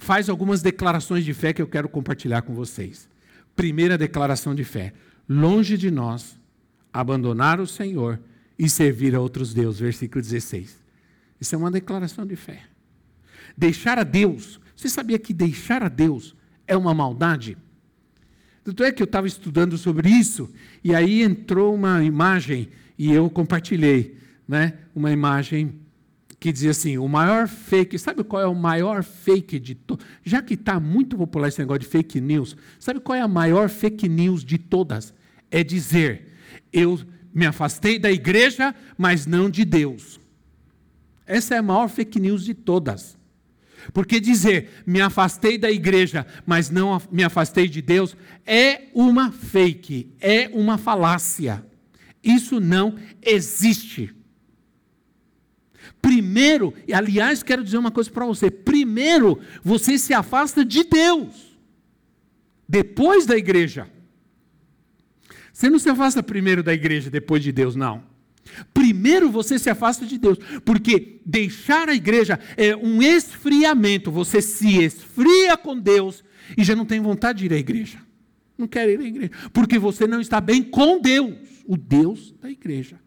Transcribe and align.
faz 0.00 0.28
algumas 0.28 0.62
declarações 0.62 1.24
de 1.24 1.32
fé 1.32 1.52
que 1.52 1.62
eu 1.62 1.68
quero 1.68 1.88
compartilhar 1.88 2.42
com 2.42 2.54
vocês. 2.54 3.08
Primeira 3.54 3.96
declaração 3.96 4.54
de 4.54 4.64
fé: 4.64 4.92
longe 5.28 5.76
de 5.76 5.90
nós 5.90 6.40
abandonar 6.92 7.60
o 7.60 7.66
Senhor 7.66 8.18
e 8.58 8.68
servir 8.68 9.14
a 9.14 9.20
outros 9.20 9.54
deuses, 9.54 9.80
versículo 9.80 10.20
16. 10.20 10.80
Isso 11.40 11.54
é 11.54 11.58
uma 11.58 11.70
declaração 11.70 12.26
de 12.26 12.34
fé. 12.34 12.62
Deixar 13.56 13.98
a 13.98 14.02
Deus, 14.02 14.58
você 14.74 14.88
sabia 14.88 15.18
que 15.18 15.32
deixar 15.32 15.82
a 15.82 15.88
Deus 15.88 16.34
é 16.66 16.76
uma 16.76 16.94
maldade? 16.94 17.56
Tanto 18.64 18.82
é 18.84 18.92
que 18.92 19.02
eu 19.02 19.06
estava 19.06 19.26
estudando 19.26 19.76
sobre 19.78 20.08
isso, 20.08 20.52
e 20.82 20.94
aí 20.94 21.22
entrou 21.22 21.74
uma 21.74 22.02
imagem, 22.04 22.68
e 22.98 23.10
eu 23.10 23.28
compartilhei, 23.30 24.18
né? 24.46 24.74
Uma 24.94 25.10
imagem 25.10 25.74
que 26.40 26.50
dizia 26.50 26.70
assim: 26.70 26.96
o 26.96 27.06
maior 27.06 27.46
fake, 27.46 27.98
sabe 27.98 28.24
qual 28.24 28.42
é 28.42 28.46
o 28.46 28.54
maior 28.54 29.04
fake 29.04 29.60
de 29.60 29.74
todos? 29.74 30.04
Já 30.24 30.40
que 30.40 30.54
está 30.54 30.80
muito 30.80 31.16
popular 31.16 31.48
esse 31.48 31.58
negócio 31.60 31.80
de 31.80 31.86
fake 31.86 32.20
news, 32.20 32.56
sabe 32.78 32.98
qual 32.98 33.14
é 33.14 33.20
a 33.20 33.28
maior 33.28 33.68
fake 33.68 34.08
news 34.08 34.42
de 34.42 34.56
todas? 34.56 35.12
É 35.50 35.62
dizer: 35.62 36.32
eu 36.72 36.98
me 37.32 37.44
afastei 37.44 37.98
da 37.98 38.10
igreja, 38.10 38.74
mas 38.96 39.26
não 39.26 39.50
de 39.50 39.64
Deus. 39.66 40.18
Essa 41.26 41.56
é 41.56 41.58
a 41.58 41.62
maior 41.62 41.88
fake 41.88 42.18
news 42.18 42.44
de 42.44 42.54
todas. 42.54 43.18
Porque 43.92 44.18
dizer 44.18 44.82
me 44.86 45.00
afastei 45.00 45.58
da 45.58 45.70
igreja, 45.70 46.26
mas 46.46 46.70
não 46.70 47.00
me 47.12 47.22
afastei 47.22 47.68
de 47.68 47.80
Deus, 47.80 48.16
é 48.46 48.88
uma 48.94 49.30
fake, 49.30 50.12
é 50.20 50.48
uma 50.48 50.78
falácia. 50.78 51.64
Isso 52.22 52.60
não 52.60 52.96
existe. 53.22 54.14
Primeiro, 56.00 56.74
e 56.86 56.92
aliás, 56.92 57.42
quero 57.42 57.64
dizer 57.64 57.78
uma 57.78 57.90
coisa 57.90 58.10
para 58.10 58.26
você: 58.26 58.50
primeiro, 58.50 59.40
você 59.62 59.98
se 59.98 60.14
afasta 60.14 60.64
de 60.64 60.84
Deus, 60.84 61.58
depois 62.68 63.26
da 63.26 63.36
igreja. 63.36 63.88
Você 65.52 65.68
não 65.68 65.78
se 65.78 65.90
afasta 65.90 66.22
primeiro 66.22 66.62
da 66.62 66.72
igreja, 66.72 67.10
depois 67.10 67.42
de 67.42 67.52
Deus, 67.52 67.76
não. 67.76 68.02
Primeiro 68.72 69.30
você 69.30 69.58
se 69.58 69.68
afasta 69.68 70.06
de 70.06 70.18
Deus, 70.18 70.38
porque 70.64 71.20
deixar 71.24 71.88
a 71.88 71.94
igreja 71.94 72.38
é 72.56 72.74
um 72.74 73.02
esfriamento. 73.02 74.10
Você 74.10 74.40
se 74.40 74.82
esfria 74.82 75.56
com 75.56 75.78
Deus 75.78 76.24
e 76.56 76.64
já 76.64 76.74
não 76.74 76.86
tem 76.86 77.00
vontade 77.00 77.40
de 77.40 77.46
ir 77.46 77.52
à 77.52 77.58
igreja. 77.58 77.98
Não 78.56 78.66
quer 78.66 78.88
ir 78.88 79.00
à 79.00 79.04
igreja, 79.04 79.30
porque 79.52 79.78
você 79.78 80.06
não 80.06 80.20
está 80.20 80.40
bem 80.40 80.62
com 80.62 81.00
Deus, 81.00 81.34
o 81.66 81.76
Deus 81.76 82.34
da 82.40 82.50
igreja. 82.50 82.98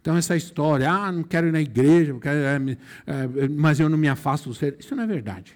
Então, 0.00 0.16
essa 0.16 0.34
história, 0.34 0.90
ah, 0.90 1.12
não 1.12 1.22
quero 1.22 1.48
ir 1.48 1.52
na 1.52 1.60
igreja, 1.60 2.16
é, 2.24 2.76
é, 3.06 3.48
mas 3.48 3.78
eu 3.78 3.88
não 3.88 3.98
me 3.98 4.08
afasto 4.08 4.48
do 4.48 4.54
ser. 4.54 4.76
Isso 4.78 4.96
não 4.96 5.02
é 5.02 5.06
verdade. 5.06 5.54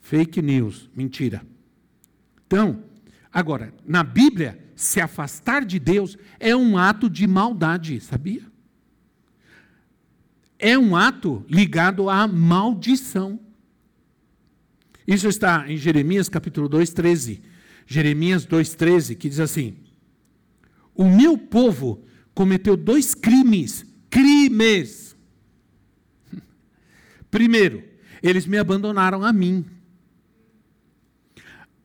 Fake 0.00 0.42
news, 0.42 0.90
mentira. 0.94 1.42
Então, 2.46 2.82
agora, 3.32 3.72
na 3.86 4.02
Bíblia, 4.02 4.58
se 4.74 5.00
afastar 5.00 5.64
de 5.64 5.78
Deus 5.78 6.18
é 6.40 6.54
um 6.54 6.76
ato 6.76 7.08
de 7.08 7.26
maldade, 7.26 8.00
sabia? 8.00 8.42
É 10.58 10.76
um 10.76 10.96
ato 10.96 11.44
ligado 11.48 12.10
à 12.10 12.26
maldição. 12.26 13.38
Isso 15.06 15.28
está 15.28 15.70
em 15.70 15.76
Jeremias 15.76 16.28
capítulo 16.28 16.68
2, 16.68 16.90
13. 16.90 17.42
Jeremias 17.86 18.44
2, 18.44 18.74
13, 18.74 19.14
que 19.14 19.28
diz 19.28 19.38
assim: 19.38 19.76
O 20.94 21.04
meu 21.04 21.36
povo 21.36 22.04
cometeu 22.34 22.76
dois 22.76 23.14
crimes. 23.14 23.84
Crimes. 24.10 25.16
Primeiro, 27.30 27.82
eles 28.22 28.46
me 28.46 28.58
abandonaram 28.58 29.22
a 29.22 29.32
mim, 29.32 29.64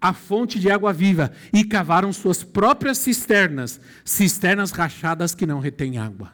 a 0.01 0.13
fonte 0.13 0.59
de 0.59 0.71
água 0.71 0.93
viva, 0.93 1.31
e 1.53 1.63
cavaram 1.63 2.11
suas 2.13 2.43
próprias 2.43 2.97
cisternas, 2.97 3.79
cisternas 4.03 4.71
rachadas 4.71 5.35
que 5.35 5.45
não 5.45 5.59
retêm 5.59 5.97
água. 5.97 6.33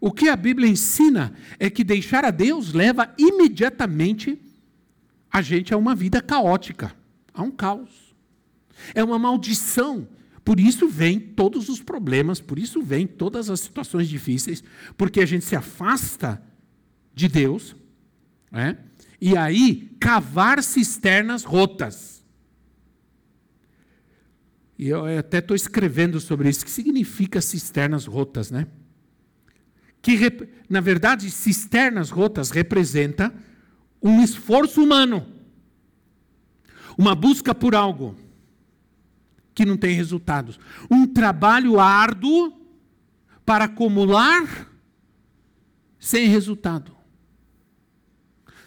O 0.00 0.12
que 0.12 0.28
a 0.28 0.36
Bíblia 0.36 0.68
ensina 0.68 1.32
é 1.58 1.70
que 1.70 1.82
deixar 1.82 2.24
a 2.24 2.30
Deus 2.30 2.72
leva 2.72 3.14
imediatamente 3.16 4.38
a 5.30 5.40
gente 5.40 5.72
a 5.72 5.76
uma 5.76 5.94
vida 5.94 6.20
caótica, 6.20 6.94
a 7.32 7.42
um 7.42 7.50
caos. 7.50 8.14
É 8.94 9.02
uma 9.02 9.18
maldição 9.18 10.06
por 10.44 10.60
isso 10.60 10.88
vem 10.88 11.18
todos 11.18 11.68
os 11.68 11.80
problemas, 11.80 12.38
por 12.38 12.58
isso 12.58 12.82
vem 12.82 13.06
todas 13.06 13.48
as 13.48 13.60
situações 13.60 14.08
difíceis, 14.08 14.62
porque 14.96 15.20
a 15.20 15.26
gente 15.26 15.44
se 15.44 15.56
afasta 15.56 16.42
de 17.14 17.28
Deus, 17.28 17.74
né? 18.50 18.78
e 19.20 19.36
aí 19.36 19.96
cavar 19.98 20.62
cisternas 20.62 21.44
rotas. 21.44 22.22
E 24.78 24.88
eu 24.88 25.06
até 25.18 25.38
estou 25.38 25.54
escrevendo 25.54 26.20
sobre 26.20 26.50
isso. 26.50 26.62
O 26.62 26.64
que 26.64 26.70
significa 26.70 27.40
cisternas 27.40 28.04
rotas, 28.04 28.50
né? 28.50 28.66
Que, 30.02 30.18
na 30.68 30.80
verdade, 30.80 31.30
cisternas 31.30 32.10
rotas 32.10 32.50
representa 32.50 33.32
um 34.02 34.22
esforço 34.22 34.82
humano, 34.82 35.26
uma 36.98 37.14
busca 37.14 37.54
por 37.54 37.74
algo 37.74 38.14
que 39.54 39.64
não 39.64 39.76
tem 39.76 39.94
resultados. 39.94 40.58
Um 40.90 41.06
trabalho 41.06 41.78
árduo 41.78 42.52
para 43.44 43.64
acumular 43.64 44.68
sem 45.98 46.26
resultado. 46.26 46.92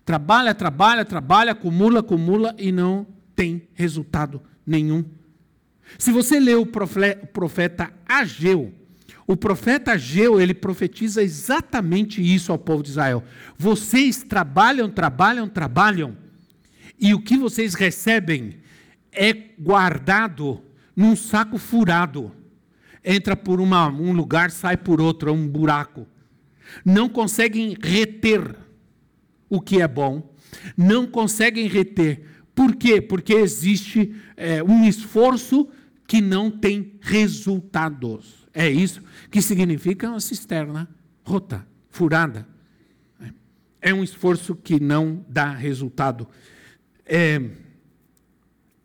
Trabalha, 0.06 0.56
trabalha, 0.56 1.04
trabalha, 1.04 1.52
acumula, 1.52 2.00
acumula 2.00 2.56
e 2.58 2.72
não 2.72 3.06
tem 3.36 3.68
resultado 3.74 4.42
nenhum. 4.66 5.04
Se 5.98 6.12
você 6.12 6.40
lê 6.40 6.56
o 6.56 6.66
profeta 6.66 7.92
Ageu, 8.08 8.74
o 9.26 9.36
profeta 9.36 9.92
Ageu, 9.92 10.40
ele 10.40 10.54
profetiza 10.54 11.22
exatamente 11.22 12.22
isso 12.22 12.52
ao 12.52 12.58
povo 12.58 12.82
de 12.82 12.90
Israel. 12.90 13.24
Vocês 13.58 14.24
trabalham, 14.24 14.90
trabalham, 14.90 15.48
trabalham, 15.50 16.18
e 17.00 17.14
o 17.14 17.22
que 17.22 17.38
vocês 17.38 17.74
recebem 17.74 18.58
é 19.12 19.34
guardado 19.60 20.64
num 20.98 21.16
saco 21.16 21.60
furado. 21.60 22.32
Entra 23.06 23.36
por 23.38 23.62
uma, 23.62 23.88
um 23.88 24.12
lugar, 24.12 24.50
sai 24.50 24.76
por 24.76 25.00
outro, 25.00 25.30
é 25.30 25.32
um 25.32 25.48
buraco. 25.48 26.08
Não 26.84 27.08
conseguem 27.08 27.78
reter 27.80 28.56
o 29.48 29.62
que 29.62 29.80
é 29.80 29.88
bom, 29.88 30.34
não 30.76 31.06
conseguem 31.06 31.68
reter. 31.68 32.24
Por 32.56 32.76
quê? 32.76 33.00
Porque 33.00 33.34
existe 33.34 34.16
é, 34.36 34.64
um 34.64 34.86
esforço 34.86 35.70
que 36.08 36.20
não 36.20 36.50
tem 36.50 36.94
resultados. 37.00 38.48
É 38.52 38.68
isso 38.68 39.02
que 39.30 39.42
significa 39.42 40.10
uma 40.10 40.20
cisterna 40.20 40.90
rota, 41.24 41.66
furada. 41.90 42.48
É 43.80 43.94
um 43.94 44.04
esforço 44.04 44.56
que 44.56 44.80
não 44.80 45.24
dá 45.30 45.54
resultado. 45.54 46.28
É, 47.06 47.40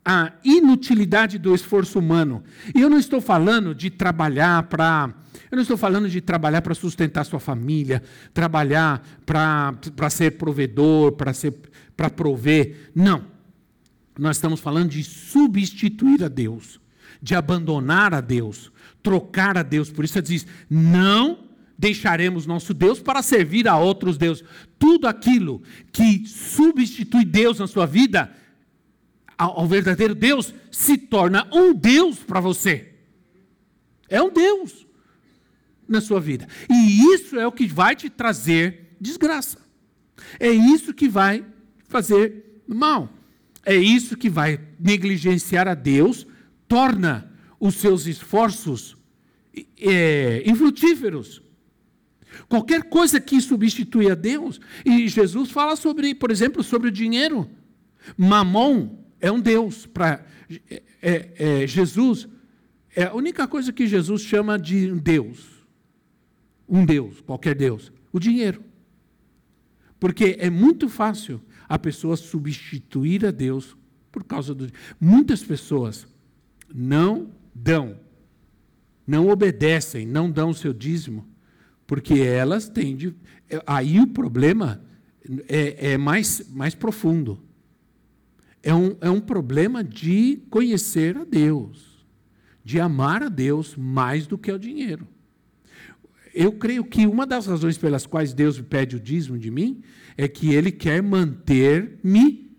a 0.05 0.33
inutilidade 0.45 1.39
do 1.39 1.55
esforço 1.55 1.99
humano. 1.99 2.43
E 2.75 2.81
eu 2.81 2.91
não 2.91 2.99
estou 2.99 3.21
falando 3.21 3.75
de 3.75 3.91
trabalhar 3.91 4.65
para. 4.65 5.15
Eu 5.51 5.57
não 5.57 5.63
estou 5.63 5.77
falando 5.77 6.09
de 6.09 6.21
trabalhar 6.21 6.63
para 6.63 6.75
sustentar 6.75 7.25
sua 7.25 7.39
família, 7.39 8.03
trabalhar 8.33 9.07
para 9.25 10.11
ser 10.11 10.33
provedor, 10.33 11.13
para 11.13 12.11
prover. 12.11 12.91
Não. 12.95 13.25
Nós 14.19 14.37
estamos 14.37 14.61
falando 14.61 14.91
de 14.91 15.05
substituir 15.05 16.25
a 16.25 16.29
Deus, 16.29 16.81
de 17.21 17.35
abandonar 17.35 18.13
a 18.13 18.21
Deus, 18.21 18.73
trocar 19.03 19.57
a 19.57 19.63
Deus. 19.63 19.91
Por 19.91 20.05
isso 20.05 20.19
ele 20.19 20.27
diz: 20.27 20.47
não 20.69 21.45
deixaremos 21.79 22.47
nosso 22.47 22.75
Deus 22.75 23.01
para 23.01 23.23
servir 23.23 23.69
a 23.69 23.77
outros 23.77 24.17
deuses. 24.17 24.45
Tudo 24.79 25.07
aquilo 25.07 25.63
que 25.93 26.27
substitui 26.27 27.25
Deus 27.25 27.59
na 27.59 27.67
sua 27.67 27.87
vida 27.87 28.31
ao 29.45 29.67
verdadeiro 29.67 30.15
Deus, 30.15 30.55
se 30.71 30.97
torna 30.97 31.49
um 31.53 31.75
Deus 31.75 32.19
para 32.19 32.41
você. 32.41 32.93
É 34.09 34.21
um 34.23 34.33
Deus 34.33 34.87
na 35.89 36.01
sua 36.01 36.21
vida. 36.21 36.47
E 36.71 37.15
isso 37.15 37.39
é 37.39 37.47
o 37.47 37.53
que 37.53 37.67
vai 37.67 37.97
te 37.97 38.09
trazer 38.09 38.97
desgraça. 39.01 39.59
É 40.39 40.51
isso 40.51 40.95
que 40.95 41.09
vai 41.09 41.45
fazer 41.89 42.63
mal. 42.67 43.09
É 43.65 43.77
isso 43.77 44.17
que 44.17 44.29
vai 44.29 44.61
negligenciar 44.79 45.69
a 45.69 45.75
Deus, 45.75 46.27
torna 46.67 47.31
os 47.61 47.77
seus 47.77 48.07
esforços 48.07 48.97
é, 49.79 50.43
infrutíferos. 50.45 51.43
Qualquer 52.49 52.85
coisa 52.85 53.21
que 53.21 53.41
substitui 53.41 54.11
a 54.11 54.15
Deus. 54.15 54.61
E 54.85 55.07
Jesus 55.07 55.51
fala 55.51 55.77
sobre, 55.77 56.15
por 56.15 56.31
exemplo, 56.31 56.63
sobre 56.63 56.89
o 56.89 56.93
dinheiro. 56.93 57.49
Mamon 58.17 59.02
é 59.23 59.31
um 59.31 59.41
Deus. 59.41 59.87
Para 59.87 60.27
é, 60.71 60.83
é, 61.01 61.63
é, 61.63 61.67
Jesus, 61.67 62.29
é 62.95 63.05
a 63.05 63.15
única 63.15 63.49
coisa 63.49 63.73
que 63.73 63.87
Jesus 63.87 64.21
chama 64.23 64.59
de 64.59 64.93
Deus. 65.01 65.65
Um 66.69 66.85
Deus, 66.85 67.21
qualquer 67.23 67.55
Deus. 67.55 67.91
O 68.13 68.19
dinheiro. 68.19 68.63
Porque 69.99 70.37
é 70.39 70.51
muito 70.51 70.89
fácil 70.89 71.41
a 71.69 71.79
pessoa 71.79 72.17
substituir 72.17 73.25
a 73.25 73.31
Deus 73.31 73.77
por 74.11 74.25
causa 74.25 74.55
do. 74.55 74.69
Muitas 75.01 75.43
pessoas 75.43 76.07
não 76.75 77.31
dão, 77.55 77.99
não 79.07 79.29
obedecem, 79.29 80.05
não 80.05 80.31
dão 80.31 80.51
o 80.51 80.55
seu 80.55 80.73
dízimo, 80.73 81.27
porque 81.87 82.15
elas 82.15 82.69
têm. 82.69 82.97
De, 82.97 83.15
aí 83.65 84.01
o 84.01 84.09
problema 84.09 84.83
é, 85.49 85.93
é 85.93 85.99
mais, 85.99 86.51
mais 86.51 86.75
profundo. 86.75 87.41
É 88.63 88.75
um, 88.75 88.97
é 89.01 89.11
um 89.11 89.21
problema 89.21 89.83
de 89.83 90.43
conhecer 90.49 91.17
a 91.17 91.25
Deus, 91.25 92.07
de 92.65 92.79
amar 92.79 93.23
a 93.23 93.29
Deus 93.29 93.75
mais 93.77 94.27
do 94.27 94.39
que 94.39 94.53
o 94.53 94.59
dinheiro. 94.59 95.07
Eu 96.35 96.53
creio 96.53 96.85
que 96.85 97.07
uma 97.07 97.27
das 97.27 97.47
razões 97.47 97.77
pelas 97.77 98.07
quais 98.07 98.33
Deus 98.33 98.61
pede 98.61 98.97
o 98.97 99.01
dízimo 99.01 99.39
de 99.39 99.51
mim 99.51 99.83
é 100.17 100.29
que 100.29 100.55
Ele 100.55 100.71
quer 100.71 101.03
manter-me, 101.03 102.51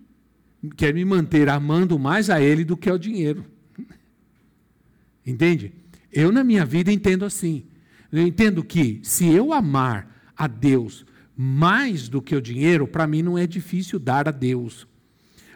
quer 0.75 0.93
me 0.93 1.03
manter 1.03 1.49
amando 1.49 1.97
mais 1.97 2.29
a 2.29 2.41
Ele 2.41 2.63
do 2.63 2.77
que 2.77 2.89
ao 2.89 2.97
dinheiro. 2.97 3.45
Entende? 5.25 5.73
Eu, 6.11 6.31
na 6.31 6.43
minha 6.43 6.65
vida, 6.65 6.91
entendo 6.91 7.25
assim. 7.25 7.63
Eu 8.11 8.27
entendo 8.27 8.63
que 8.63 8.99
se 9.01 9.27
eu 9.27 9.51
amar 9.51 10.31
a 10.37 10.45
Deus 10.45 11.05
mais 11.35 12.07
do 12.07 12.21
que 12.21 12.35
o 12.35 12.41
dinheiro, 12.41 12.87
para 12.87 13.07
mim 13.07 13.23
não 13.23 13.37
é 13.37 13.47
difícil 13.47 13.97
dar 13.97 14.27
a 14.27 14.31
Deus. 14.31 14.87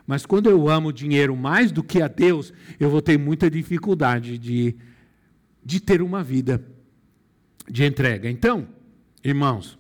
Mas 0.08 0.26
quando 0.26 0.50
eu 0.50 0.70
amo 0.70 0.88
o 0.88 0.94
dinheiro 0.94 1.36
mais 1.36 1.70
do 1.70 1.84
que 1.84 2.02
a 2.02 2.08
Deus, 2.08 2.54
eu 2.80 2.90
vou 2.90 3.02
ter 3.02 3.20
muita 3.20 3.52
dificuldade 3.52 4.38
de, 4.38 4.74
de 5.64 5.82
ter 5.82 6.02
uma 6.02 6.24
vida 6.24 6.66
de 7.70 7.84
entrega. 7.84 8.30
Então, 8.30 8.70
irmãos, 9.22 9.78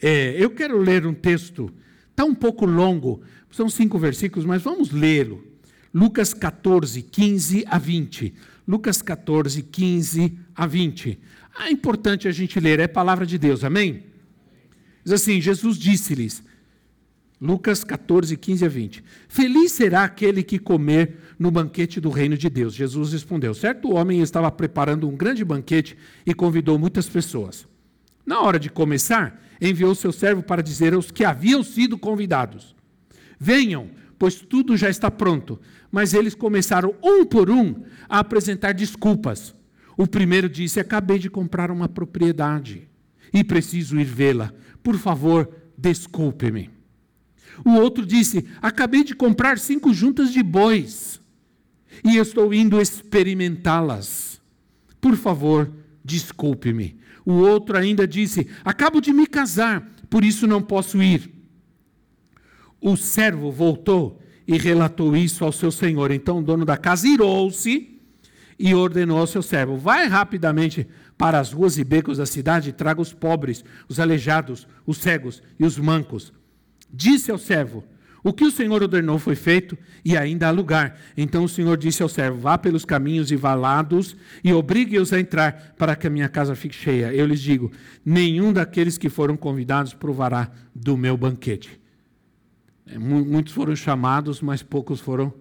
é, 0.00 0.36
eu 0.38 0.50
quero 0.50 0.76
ler 0.76 1.06
um 1.06 1.14
texto, 1.14 1.72
está 2.10 2.26
um 2.26 2.34
pouco 2.34 2.66
longo, 2.66 3.22
são 3.50 3.70
cinco 3.70 3.98
versículos, 3.98 4.44
mas 4.44 4.60
vamos 4.60 4.90
lê-lo. 4.90 5.42
Lucas 5.94 6.34
14, 6.34 7.00
15 7.00 7.64
a 7.66 7.78
20. 7.78 8.34
Lucas 8.68 9.00
14, 9.00 9.62
15 9.62 10.38
a 10.54 10.66
20. 10.66 11.18
Ah, 11.58 11.68
é 11.68 11.70
importante 11.70 12.28
a 12.28 12.32
gente 12.32 12.60
ler, 12.60 12.80
é 12.80 12.86
palavra 12.86 13.24
de 13.24 13.38
Deus, 13.38 13.64
amém? 13.64 14.04
Diz 15.02 15.14
assim: 15.14 15.40
Jesus 15.40 15.78
disse-lhes, 15.78 16.42
Lucas 17.40 17.84
14, 17.84 18.34
15 18.34 18.64
a 18.64 18.68
20. 18.68 19.04
Feliz 19.28 19.72
será 19.72 20.04
aquele 20.04 20.42
que 20.42 20.58
comer 20.58 21.18
no 21.38 21.50
banquete 21.50 22.00
do 22.00 22.08
reino 22.08 22.36
de 22.36 22.48
Deus. 22.48 22.74
Jesus 22.74 23.12
respondeu: 23.12 23.52
Certo 23.52 23.94
homem 23.94 24.22
estava 24.22 24.50
preparando 24.50 25.06
um 25.06 25.14
grande 25.14 25.44
banquete 25.44 25.96
e 26.24 26.32
convidou 26.32 26.78
muitas 26.78 27.08
pessoas. 27.08 27.68
Na 28.24 28.40
hora 28.40 28.58
de 28.58 28.70
começar, 28.70 29.40
enviou 29.60 29.94
seu 29.94 30.12
servo 30.12 30.42
para 30.42 30.62
dizer 30.62 30.94
aos 30.94 31.10
que 31.10 31.24
haviam 31.24 31.62
sido 31.62 31.98
convidados: 31.98 32.74
Venham, 33.38 33.90
pois 34.18 34.36
tudo 34.36 34.76
já 34.76 34.88
está 34.88 35.10
pronto. 35.10 35.60
Mas 35.92 36.14
eles 36.14 36.34
começaram, 36.34 36.94
um 37.02 37.24
por 37.24 37.50
um, 37.50 37.82
a 38.08 38.18
apresentar 38.18 38.72
desculpas. 38.72 39.54
O 39.94 40.06
primeiro 40.06 40.48
disse: 40.48 40.80
Acabei 40.80 41.18
de 41.18 41.28
comprar 41.28 41.70
uma 41.70 41.88
propriedade 41.88 42.88
e 43.32 43.44
preciso 43.44 44.00
ir 44.00 44.04
vê-la. 44.04 44.54
Por 44.82 44.96
favor, 44.96 45.50
desculpe-me. 45.76 46.75
O 47.64 47.72
outro 47.74 48.04
disse: 48.04 48.46
Acabei 48.60 49.04
de 49.04 49.14
comprar 49.14 49.58
cinco 49.58 49.92
juntas 49.92 50.32
de 50.32 50.42
bois 50.42 51.20
e 52.04 52.16
estou 52.16 52.52
indo 52.52 52.80
experimentá-las. 52.80 54.40
Por 55.00 55.16
favor, 55.16 55.72
desculpe-me. 56.04 56.98
O 57.24 57.34
outro 57.34 57.76
ainda 57.76 58.06
disse: 58.06 58.46
Acabo 58.64 59.00
de 59.00 59.12
me 59.12 59.26
casar, 59.26 59.88
por 60.08 60.24
isso 60.24 60.46
não 60.46 60.62
posso 60.62 61.02
ir. 61.02 61.30
O 62.80 62.96
servo 62.96 63.50
voltou 63.50 64.20
e 64.46 64.56
relatou 64.56 65.16
isso 65.16 65.44
ao 65.44 65.52
seu 65.52 65.70
senhor. 65.70 66.10
Então 66.10 66.38
o 66.38 66.42
dono 66.42 66.64
da 66.64 66.76
casa 66.76 67.08
irou-se 67.08 68.00
e 68.58 68.74
ordenou 68.74 69.18
ao 69.18 69.26
seu 69.26 69.42
servo: 69.42 69.76
Vai 69.76 70.06
rapidamente 70.06 70.86
para 71.18 71.40
as 71.40 71.52
ruas 71.52 71.78
e 71.78 71.84
becos 71.84 72.18
da 72.18 72.26
cidade 72.26 72.70
e 72.70 72.72
traga 72.72 73.00
os 73.00 73.12
pobres, 73.12 73.64
os 73.88 73.98
aleijados, 73.98 74.68
os 74.86 74.98
cegos 74.98 75.42
e 75.58 75.64
os 75.64 75.78
mancos. 75.78 76.32
Disse 76.92 77.30
ao 77.30 77.38
servo: 77.38 77.84
O 78.22 78.32
que 78.32 78.44
o 78.44 78.50
Senhor 78.50 78.82
ordenou 78.82 79.18
foi 79.18 79.34
feito 79.34 79.76
e 80.04 80.16
ainda 80.16 80.48
há 80.48 80.50
lugar. 80.50 80.98
Então 81.16 81.44
o 81.44 81.48
Senhor 81.48 81.76
disse 81.76 82.02
ao 82.02 82.08
servo: 82.08 82.38
Vá 82.38 82.56
pelos 82.56 82.84
caminhos 82.84 83.30
e 83.30 83.36
valados 83.36 84.16
e 84.42 84.52
obrigue-os 84.52 85.12
a 85.12 85.20
entrar 85.20 85.74
para 85.76 85.96
que 85.96 86.06
a 86.06 86.10
minha 86.10 86.28
casa 86.28 86.54
fique 86.54 86.74
cheia. 86.74 87.12
Eu 87.12 87.26
lhes 87.26 87.40
digo: 87.40 87.72
nenhum 88.04 88.52
daqueles 88.52 88.98
que 88.98 89.08
foram 89.08 89.36
convidados 89.36 89.94
provará 89.94 90.50
do 90.74 90.96
meu 90.96 91.16
banquete. 91.16 91.80
É, 92.86 92.98
muitos 92.98 93.52
foram 93.52 93.74
chamados, 93.74 94.40
mas 94.40 94.62
poucos 94.62 95.00
foram 95.00 95.34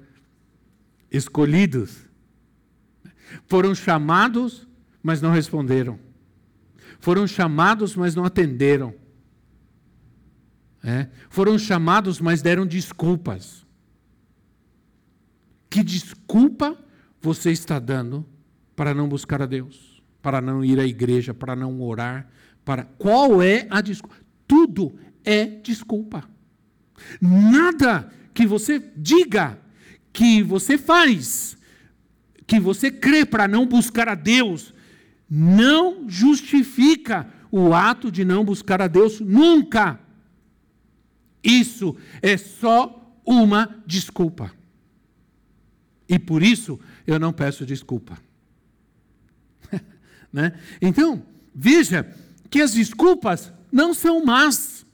escolhidos. 1.11 2.05
Foram 3.47 3.75
chamados, 3.75 4.67
mas 5.01 5.21
não 5.21 5.31
responderam. 5.31 5.99
Foram 6.99 7.27
chamados, 7.27 7.95
mas 7.95 8.15
não 8.15 8.25
atenderam. 8.25 8.93
É. 10.85 11.07
Foram 11.31 11.57
chamados, 11.57 12.21
mas 12.21 12.43
deram 12.43 12.63
desculpas. 12.63 13.65
Que 15.67 15.83
desculpa 15.83 16.77
você 17.19 17.51
está 17.51 17.79
dando 17.79 18.23
para 18.75 18.93
não 18.93 19.09
buscar 19.09 19.41
a 19.41 19.47
Deus, 19.47 20.03
para 20.21 20.39
não 20.39 20.63
ir 20.63 20.79
à 20.79 20.85
igreja, 20.85 21.33
para 21.33 21.55
não 21.55 21.81
orar? 21.81 22.29
Para 22.63 22.83
qual 22.83 23.41
é 23.41 23.65
a 23.71 23.81
desculpa? 23.81 24.15
Tudo 24.47 24.93
é 25.23 25.45
desculpa. 25.45 26.23
Nada 27.19 28.11
que 28.31 28.45
você 28.45 28.79
diga, 28.95 29.59
que 30.13 30.43
você 30.43 30.77
faz, 30.77 31.57
que 32.45 32.59
você 32.59 32.91
crê 32.91 33.25
para 33.25 33.47
não 33.47 33.65
buscar 33.65 34.07
a 34.07 34.15
Deus, 34.15 34.71
não 35.27 36.07
justifica 36.07 37.27
o 37.51 37.73
ato 37.73 38.11
de 38.11 38.23
não 38.23 38.45
buscar 38.45 38.83
a 38.83 38.87
Deus 38.87 39.19
nunca. 39.19 40.04
Isso 41.45 41.95
é 42.23 42.35
só 42.35 43.19
uma 43.23 43.83
desculpa. 43.85 44.51
E 46.09 46.17
por 46.17 46.41
isso 46.41 46.79
eu 47.05 47.19
não 47.19 47.31
peço 47.31 47.65
desculpa. 47.65 48.17
né? 50.33 50.53
Então, 50.81 51.23
veja 51.53 52.11
que 52.49 52.61
as 52.61 52.73
desculpas 52.73 53.53
não 53.71 53.93
são 53.93 54.25
más. 54.25 54.85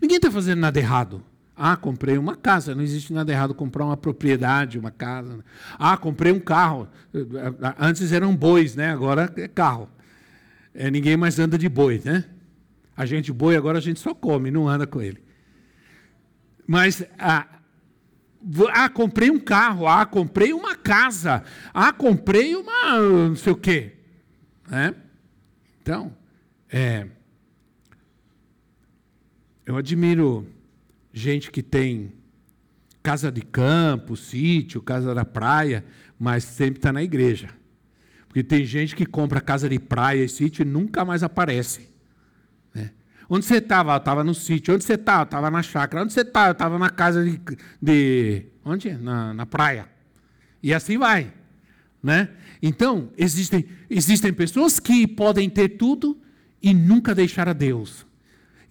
Ninguém 0.00 0.16
está 0.16 0.30
fazendo 0.30 0.60
nada 0.60 0.78
errado. 0.78 1.22
Ah, 1.56 1.76
comprei 1.76 2.18
uma 2.18 2.34
casa. 2.34 2.74
Não 2.74 2.82
existe 2.82 3.12
nada 3.12 3.30
errado 3.30 3.54
comprar 3.54 3.84
uma 3.84 3.96
propriedade, 3.96 4.78
uma 4.78 4.90
casa. 4.90 5.44
Ah, 5.78 5.96
comprei 5.96 6.32
um 6.32 6.40
carro. 6.40 6.88
Antes 7.78 8.10
eram 8.10 8.34
bois, 8.34 8.74
né? 8.74 8.90
Agora 8.90 9.32
é 9.36 9.48
carro. 9.48 9.88
É, 10.74 10.90
ninguém 10.90 11.16
mais 11.16 11.38
anda 11.38 11.56
de 11.56 11.68
boi, 11.68 12.02
né? 12.04 12.24
A 12.96 13.06
gente 13.06 13.32
boi 13.32 13.56
agora 13.56 13.78
a 13.78 13.80
gente 13.80 14.00
só 14.00 14.14
come, 14.14 14.50
não 14.50 14.68
anda 14.68 14.86
com 14.86 15.00
ele. 15.00 15.23
Mas 16.66 17.04
ah, 17.18 17.46
ah, 18.72 18.88
comprei 18.88 19.30
um 19.30 19.38
carro, 19.38 19.86
ah, 19.86 20.04
comprei 20.04 20.52
uma 20.52 20.74
casa, 20.74 21.42
ah, 21.72 21.92
comprei 21.92 22.54
uma 22.54 22.98
não 22.98 23.36
sei 23.36 23.52
o 23.52 23.56
quê. 23.56 23.92
Né? 24.68 24.94
Então, 25.82 26.16
é, 26.70 27.06
eu 29.66 29.76
admiro 29.76 30.46
gente 31.12 31.50
que 31.50 31.62
tem 31.62 32.12
casa 33.02 33.30
de 33.30 33.42
campo, 33.42 34.16
sítio, 34.16 34.82
casa 34.82 35.14
da 35.14 35.24
praia, 35.24 35.84
mas 36.18 36.44
sempre 36.44 36.78
está 36.78 36.92
na 36.92 37.02
igreja. 37.02 37.48
Porque 38.26 38.42
tem 38.42 38.64
gente 38.64 38.96
que 38.96 39.06
compra 39.06 39.40
casa 39.40 39.68
de 39.68 39.78
praia 39.78 40.24
e 40.24 40.28
sítio 40.28 40.62
e 40.62 40.64
nunca 40.64 41.04
mais 41.04 41.22
aparece. 41.22 41.93
Onde 43.34 43.46
você 43.46 43.56
estava? 43.56 43.94
Eu 43.94 43.96
estava 43.96 44.22
no 44.22 44.32
sítio. 44.32 44.72
Onde 44.72 44.84
você 44.84 44.94
estava? 44.94 45.22
Eu 45.22 45.24
estava 45.24 45.50
na 45.50 45.60
chácara. 45.60 46.04
Onde 46.04 46.12
você 46.12 46.20
estava? 46.20 46.50
Eu 46.50 46.52
estava 46.52 46.78
na 46.78 46.88
casa 46.88 47.24
de, 47.24 47.40
de. 47.82 48.46
onde? 48.64 48.92
Na, 48.92 49.34
na 49.34 49.44
praia. 49.44 49.88
E 50.62 50.72
assim 50.72 50.96
vai. 50.96 51.32
Né? 52.00 52.28
Então, 52.62 53.10
existem, 53.18 53.64
existem 53.90 54.32
pessoas 54.32 54.78
que 54.78 55.04
podem 55.08 55.50
ter 55.50 55.70
tudo 55.70 56.16
e 56.62 56.72
nunca 56.72 57.12
deixar 57.12 57.48
a 57.48 57.52
Deus. 57.52 58.06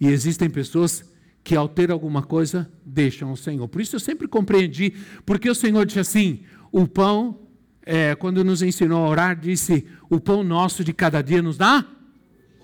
E 0.00 0.08
existem 0.08 0.48
pessoas 0.48 1.12
que 1.42 1.54
ao 1.54 1.68
ter 1.68 1.90
alguma 1.90 2.22
coisa 2.22 2.72
deixam 2.86 3.32
o 3.32 3.36
Senhor. 3.36 3.68
Por 3.68 3.82
isso 3.82 3.96
eu 3.96 4.00
sempre 4.00 4.26
compreendi, 4.26 4.94
porque 5.26 5.50
o 5.50 5.54
Senhor 5.54 5.84
disse 5.84 6.00
assim: 6.00 6.40
o 6.72 6.88
pão, 6.88 7.38
é, 7.84 8.14
quando 8.14 8.42
nos 8.42 8.62
ensinou 8.62 9.04
a 9.04 9.08
orar, 9.10 9.38
disse: 9.38 9.84
o 10.08 10.18
pão 10.18 10.42
nosso 10.42 10.82
de 10.82 10.94
cada 10.94 11.20
dia 11.20 11.42
nos 11.42 11.58
dá 11.58 11.86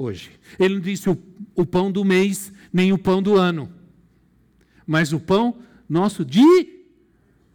hoje. 0.01 0.31
Ele 0.59 0.75
não 0.75 0.81
disse 0.81 1.11
o, 1.11 1.19
o 1.55 1.67
pão 1.67 1.93
do 1.93 2.05
mês, 2.05 2.51
nem 2.73 2.93
o 2.93 2.99
pão 2.99 3.23
do 3.23 3.37
ano, 3.37 3.71
mas 4.87 5.13
o 5.13 5.21
pão 5.21 5.59
nosso 5.87 6.25
de 6.25 6.81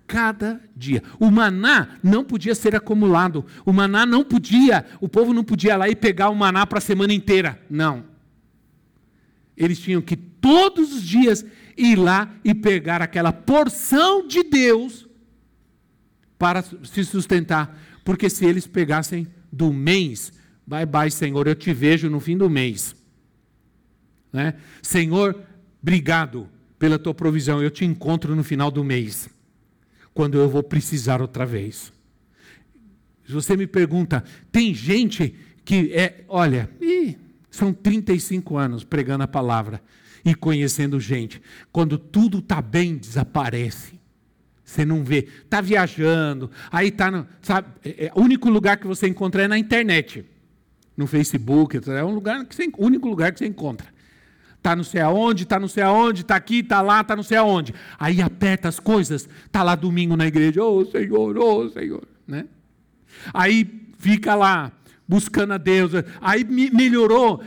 cada 0.06 0.62
dia. 0.76 1.02
O 1.20 1.32
maná 1.32 1.98
não 2.04 2.24
podia 2.24 2.54
ser 2.54 2.76
acumulado. 2.76 3.44
O 3.66 3.74
maná 3.74 4.06
não 4.06 4.24
podia, 4.24 4.86
o 5.02 5.10
povo 5.10 5.34
não 5.34 5.44
podia 5.44 5.74
ir 5.74 5.78
lá 5.78 5.90
e 5.90 5.96
pegar 5.96 6.30
o 6.30 6.36
maná 6.36 6.68
para 6.68 6.78
a 6.78 6.82
semana 6.82 7.14
inteira. 7.14 7.60
Não. 7.68 8.06
Eles 9.58 9.80
tinham 9.80 10.02
que 10.02 10.16
todos 10.16 10.94
os 10.94 11.02
dias 11.02 11.44
ir 11.76 11.96
lá 11.96 12.32
e 12.44 12.54
pegar 12.54 13.02
aquela 13.02 13.34
porção 13.34 14.28
de 14.28 14.44
Deus 14.44 15.08
para 16.38 16.62
se 16.62 17.04
sustentar. 17.04 17.76
Porque 18.04 18.30
se 18.30 18.46
eles 18.46 18.68
pegassem 18.68 19.28
do 19.52 19.74
mês, 19.74 20.32
bye 20.66 20.86
bye, 20.86 21.12
Senhor, 21.12 21.48
eu 21.48 21.56
te 21.56 21.74
vejo 21.74 22.10
no 22.10 22.20
fim 22.20 22.38
do 22.38 22.50
mês. 22.50 22.96
Né? 24.32 24.56
Senhor, 24.82 25.40
obrigado 25.82 26.50
pela 26.78 27.00
tua 27.00 27.14
provisão, 27.14 27.62
eu 27.62 27.72
te 27.72 27.86
encontro 27.86 28.36
no 28.36 28.44
final 28.44 28.70
do 28.70 28.84
mês, 28.84 29.30
quando 30.14 30.38
eu 30.38 30.50
vou 30.50 30.62
precisar 30.62 31.22
outra 31.22 31.46
vez. 31.46 31.94
Se 33.26 33.32
você 33.32 33.58
me 33.58 33.66
pergunta, 33.66 34.24
tem 34.52 34.74
gente 34.74 35.36
que 35.64 35.92
é, 35.94 36.24
olha, 36.28 36.70
ih, 36.80 37.18
são 37.50 37.74
35 37.74 38.58
anos 38.58 38.84
pregando 38.84 39.24
a 39.24 39.28
palavra 39.28 39.82
e 40.24 40.36
conhecendo 40.36 41.00
gente. 41.00 41.42
Quando 41.72 41.98
tudo 41.98 42.40
está 42.40 42.62
bem, 42.62 42.98
desaparece. 42.98 44.00
Você 44.64 44.84
não 44.84 45.04
vê. 45.04 45.28
Está 45.44 45.62
viajando, 45.62 46.52
aí 46.72 46.90
está. 46.90 47.26
Sabe, 47.42 47.68
é, 47.84 48.08
é, 48.08 48.12
o 48.16 48.22
único 48.22 48.50
lugar 48.50 48.78
que 48.78 48.88
você 48.88 49.08
encontra 49.08 49.44
é 49.44 49.48
na 49.48 49.58
internet. 49.58 50.26
No 50.96 51.08
Facebook, 51.08 51.80
é 51.90 52.04
um 52.04 52.14
lugar 52.14 52.46
que 52.46 52.56
você, 52.56 52.70
único 52.78 53.08
lugar 53.08 53.32
que 53.32 53.40
você 53.40 53.46
encontra. 53.46 53.88
Está 54.58 54.76
não 54.76 54.84
sei 54.84 55.02
aonde, 55.02 55.44
está 55.44 55.60
não 55.60 55.68
sei 55.68 55.84
aonde, 55.84 56.22
está 56.22 56.36
aqui, 56.36 56.60
está 56.60 56.82
lá, 56.82 57.02
está 57.02 57.16
não 57.16 57.22
sei 57.22 57.38
aonde. 57.38 57.74
Aí 58.00 58.20
aperta 58.22 58.68
as 58.68 58.80
coisas, 58.80 59.30
está 59.46 59.62
lá 59.62 59.76
domingo 59.76 60.18
na 60.18 60.26
igreja, 60.26 60.64
ô 60.64 60.80
oh, 60.80 60.86
Senhor, 60.86 61.38
ô 61.38 61.58
oh, 61.58 61.70
Senhor. 61.70 62.08
Né? 62.28 62.46
Aí 63.32 63.90
fica 64.00 64.34
lá, 64.34 64.72
buscando 65.08 65.54
a 65.54 65.58
Deus. 65.58 65.92
Aí 66.20 66.44
melhorou, 66.44 67.44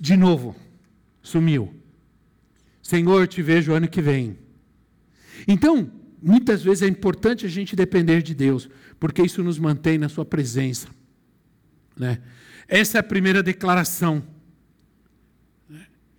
de 0.00 0.16
novo, 0.16 0.56
sumiu. 1.20 1.74
Senhor, 2.82 3.28
te 3.28 3.42
vejo 3.42 3.72
ano 3.72 3.86
que 3.86 4.00
vem. 4.00 4.38
Então, 5.46 5.90
muitas 6.22 6.62
vezes 6.62 6.82
é 6.82 6.86
importante 6.86 7.44
a 7.44 7.48
gente 7.48 7.76
depender 7.76 8.22
de 8.22 8.34
Deus, 8.34 8.68
porque 8.98 9.22
isso 9.22 9.42
nos 9.42 9.58
mantém 9.58 9.98
na 9.98 10.08
Sua 10.08 10.24
presença. 10.24 10.88
Né? 11.96 12.20
Essa 12.68 12.98
é 12.98 13.00
a 13.00 13.04
primeira 13.04 13.42
declaração. 13.42 14.22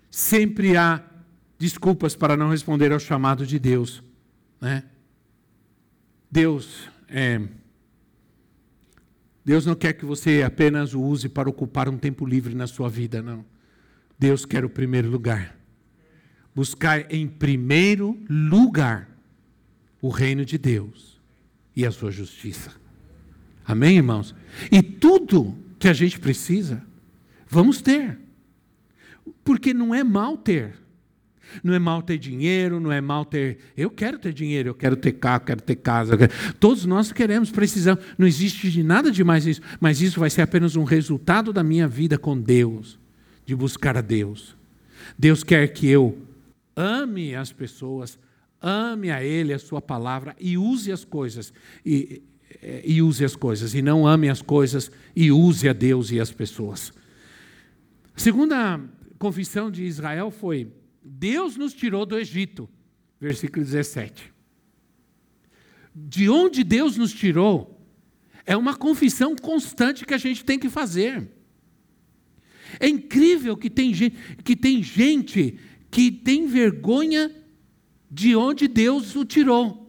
Sempre 0.10 0.78
há 0.78 1.04
desculpas 1.58 2.16
para 2.16 2.38
não 2.38 2.50
responder 2.50 2.92
ao 2.92 3.00
chamado 3.00 3.46
de 3.46 3.58
Deus. 3.58 4.04
Né? 4.62 4.84
Deus 6.30 6.90
é, 7.08 7.42
Deus 9.46 9.66
não 9.66 9.76
quer 9.76 9.94
que 9.94 10.06
você 10.06 10.42
apenas 10.42 10.94
o 10.94 11.02
use 11.02 11.28
para 11.28 11.50
ocupar 11.50 11.90
um 11.90 11.98
tempo 11.98 12.26
livre 12.26 12.56
na 12.56 12.66
sua 12.66 12.90
vida, 12.90 13.22
não. 13.22 13.46
Deus 14.18 14.46
quer 14.46 14.64
o 14.64 14.70
primeiro 14.70 15.10
lugar. 15.10 15.58
Buscar 16.56 17.12
em 17.14 17.28
primeiro 17.28 18.18
lugar 18.30 19.10
o 20.02 20.10
reino 20.10 20.46
de 20.46 20.58
Deus 20.58 21.22
e 21.76 21.86
a 21.86 21.92
sua 21.92 22.10
justiça. 22.12 22.72
Amém, 23.66 23.98
irmãos? 23.98 24.36
E 24.72 24.82
tudo 24.82 25.56
que 25.80 25.88
a 25.88 25.94
gente 25.94 26.20
precisa, 26.20 26.82
vamos 27.48 27.82
ter. 27.82 28.18
Porque 29.44 29.74
não 29.74 29.94
é 29.94 30.04
mal 30.04 30.38
ter. 30.38 30.76
Não 31.64 31.74
é 31.74 31.80
mal 31.80 32.02
ter 32.02 32.18
dinheiro, 32.18 32.80
não 32.80 32.92
é 32.92 33.00
mal 33.02 33.26
ter. 33.26 33.60
Eu 33.78 33.90
quero 33.90 34.18
ter 34.18 34.34
dinheiro, 34.34 34.70
eu 34.70 34.74
quero 34.74 34.96
ter 34.96 35.12
carro, 35.14 35.42
eu 35.42 35.46
quero 35.46 35.62
ter 35.62 35.76
casa. 35.76 36.18
Quero... 36.18 36.32
Todos 36.60 36.86
nós 36.86 37.12
queremos, 37.12 37.52
precisamos. 37.52 38.04
Não 38.18 38.26
existe 38.26 38.72
de 38.72 38.82
nada 38.82 39.12
demais 39.12 39.46
isso. 39.46 39.62
Mas 39.80 40.02
isso 40.02 40.20
vai 40.20 40.30
ser 40.30 40.42
apenas 40.42 40.76
um 40.76 40.84
resultado 40.84 41.54
da 41.54 41.64
minha 41.64 41.88
vida 41.88 42.18
com 42.18 42.40
Deus, 42.40 43.00
de 43.46 43.56
buscar 43.56 43.98
a 43.98 44.02
Deus. 44.02 44.56
Deus 45.18 45.44
quer 45.44 45.68
que 45.68 45.88
eu 45.88 46.18
ame 46.76 47.36
as 47.36 47.52
pessoas, 47.52 48.18
ame 48.62 49.12
a 49.12 49.24
Ele, 49.24 49.54
a 49.54 49.60
Sua 49.60 49.82
palavra 49.82 50.36
e 50.40 50.58
use 50.58 50.92
as 50.92 51.06
coisas. 51.06 51.54
E, 51.86 52.22
e 52.84 53.02
use 53.02 53.24
as 53.24 53.36
coisas, 53.36 53.74
e 53.74 53.82
não 53.82 54.08
ame 54.08 54.30
as 54.30 54.42
coisas 54.42 54.92
e 55.16 55.32
use 55.32 55.68
a 55.68 55.74
Deus 55.74 56.12
e 56.12 56.20
as 56.20 56.32
pessoas. 56.32 56.92
A 58.16 58.20
segunda 58.20 58.80
confissão 59.18 59.72
de 59.72 59.84
Israel 59.84 60.32
foi: 60.32 60.72
Deus 61.04 61.58
nos 61.58 61.74
tirou 61.74 62.06
do 62.06 62.18
Egito. 62.18 62.70
Versículo 63.20 63.64
17. 63.64 64.34
De 65.96 66.30
onde 66.30 66.64
Deus 66.64 66.98
nos 66.98 67.14
tirou 67.14 67.74
é 68.46 68.58
uma 68.58 68.76
confissão 68.76 69.36
constante 69.36 70.06
que 70.06 70.14
a 70.14 70.18
gente 70.18 70.44
tem 70.44 70.60
que 70.60 70.70
fazer. 70.70 71.30
É 72.80 72.88
incrível 72.88 73.56
que 73.56 73.70
tem 73.70 73.94
gente 73.94 74.18
que 74.44 74.56
tem, 74.56 74.84
gente 74.84 75.58
que 75.90 76.12
tem 76.12 76.48
vergonha 76.48 77.32
de 78.10 78.36
onde 78.36 78.68
Deus 78.68 79.16
o 79.16 79.24
tirou. 79.24 79.83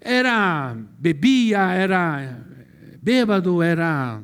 Era 0.00 0.74
bebia, 0.98 1.58
era 1.72 2.44
bêbado, 3.02 3.62
era 3.62 4.22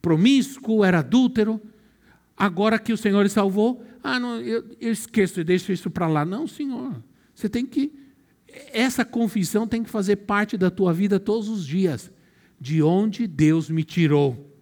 promíscuo, 0.00 0.84
era 0.84 1.00
adúltero. 1.00 1.60
Agora 2.36 2.78
que 2.78 2.92
o 2.92 2.96
Senhor 2.96 3.22
lhe 3.22 3.28
salvou, 3.28 3.84
ah, 4.02 4.20
não, 4.20 4.40
eu, 4.40 4.64
eu 4.80 4.92
esqueço 4.92 5.40
e 5.40 5.44
deixo 5.44 5.72
isso 5.72 5.90
para 5.90 6.06
lá. 6.06 6.24
Não, 6.24 6.46
Senhor. 6.46 7.02
Você 7.34 7.48
tem 7.48 7.66
que. 7.66 7.92
Essa 8.72 9.04
confissão 9.04 9.66
tem 9.66 9.82
que 9.82 9.90
fazer 9.90 10.16
parte 10.16 10.56
da 10.56 10.70
tua 10.70 10.92
vida 10.92 11.18
todos 11.18 11.48
os 11.48 11.66
dias. 11.66 12.10
De 12.60 12.82
onde 12.82 13.26
Deus 13.26 13.68
me 13.68 13.82
tirou. 13.82 14.54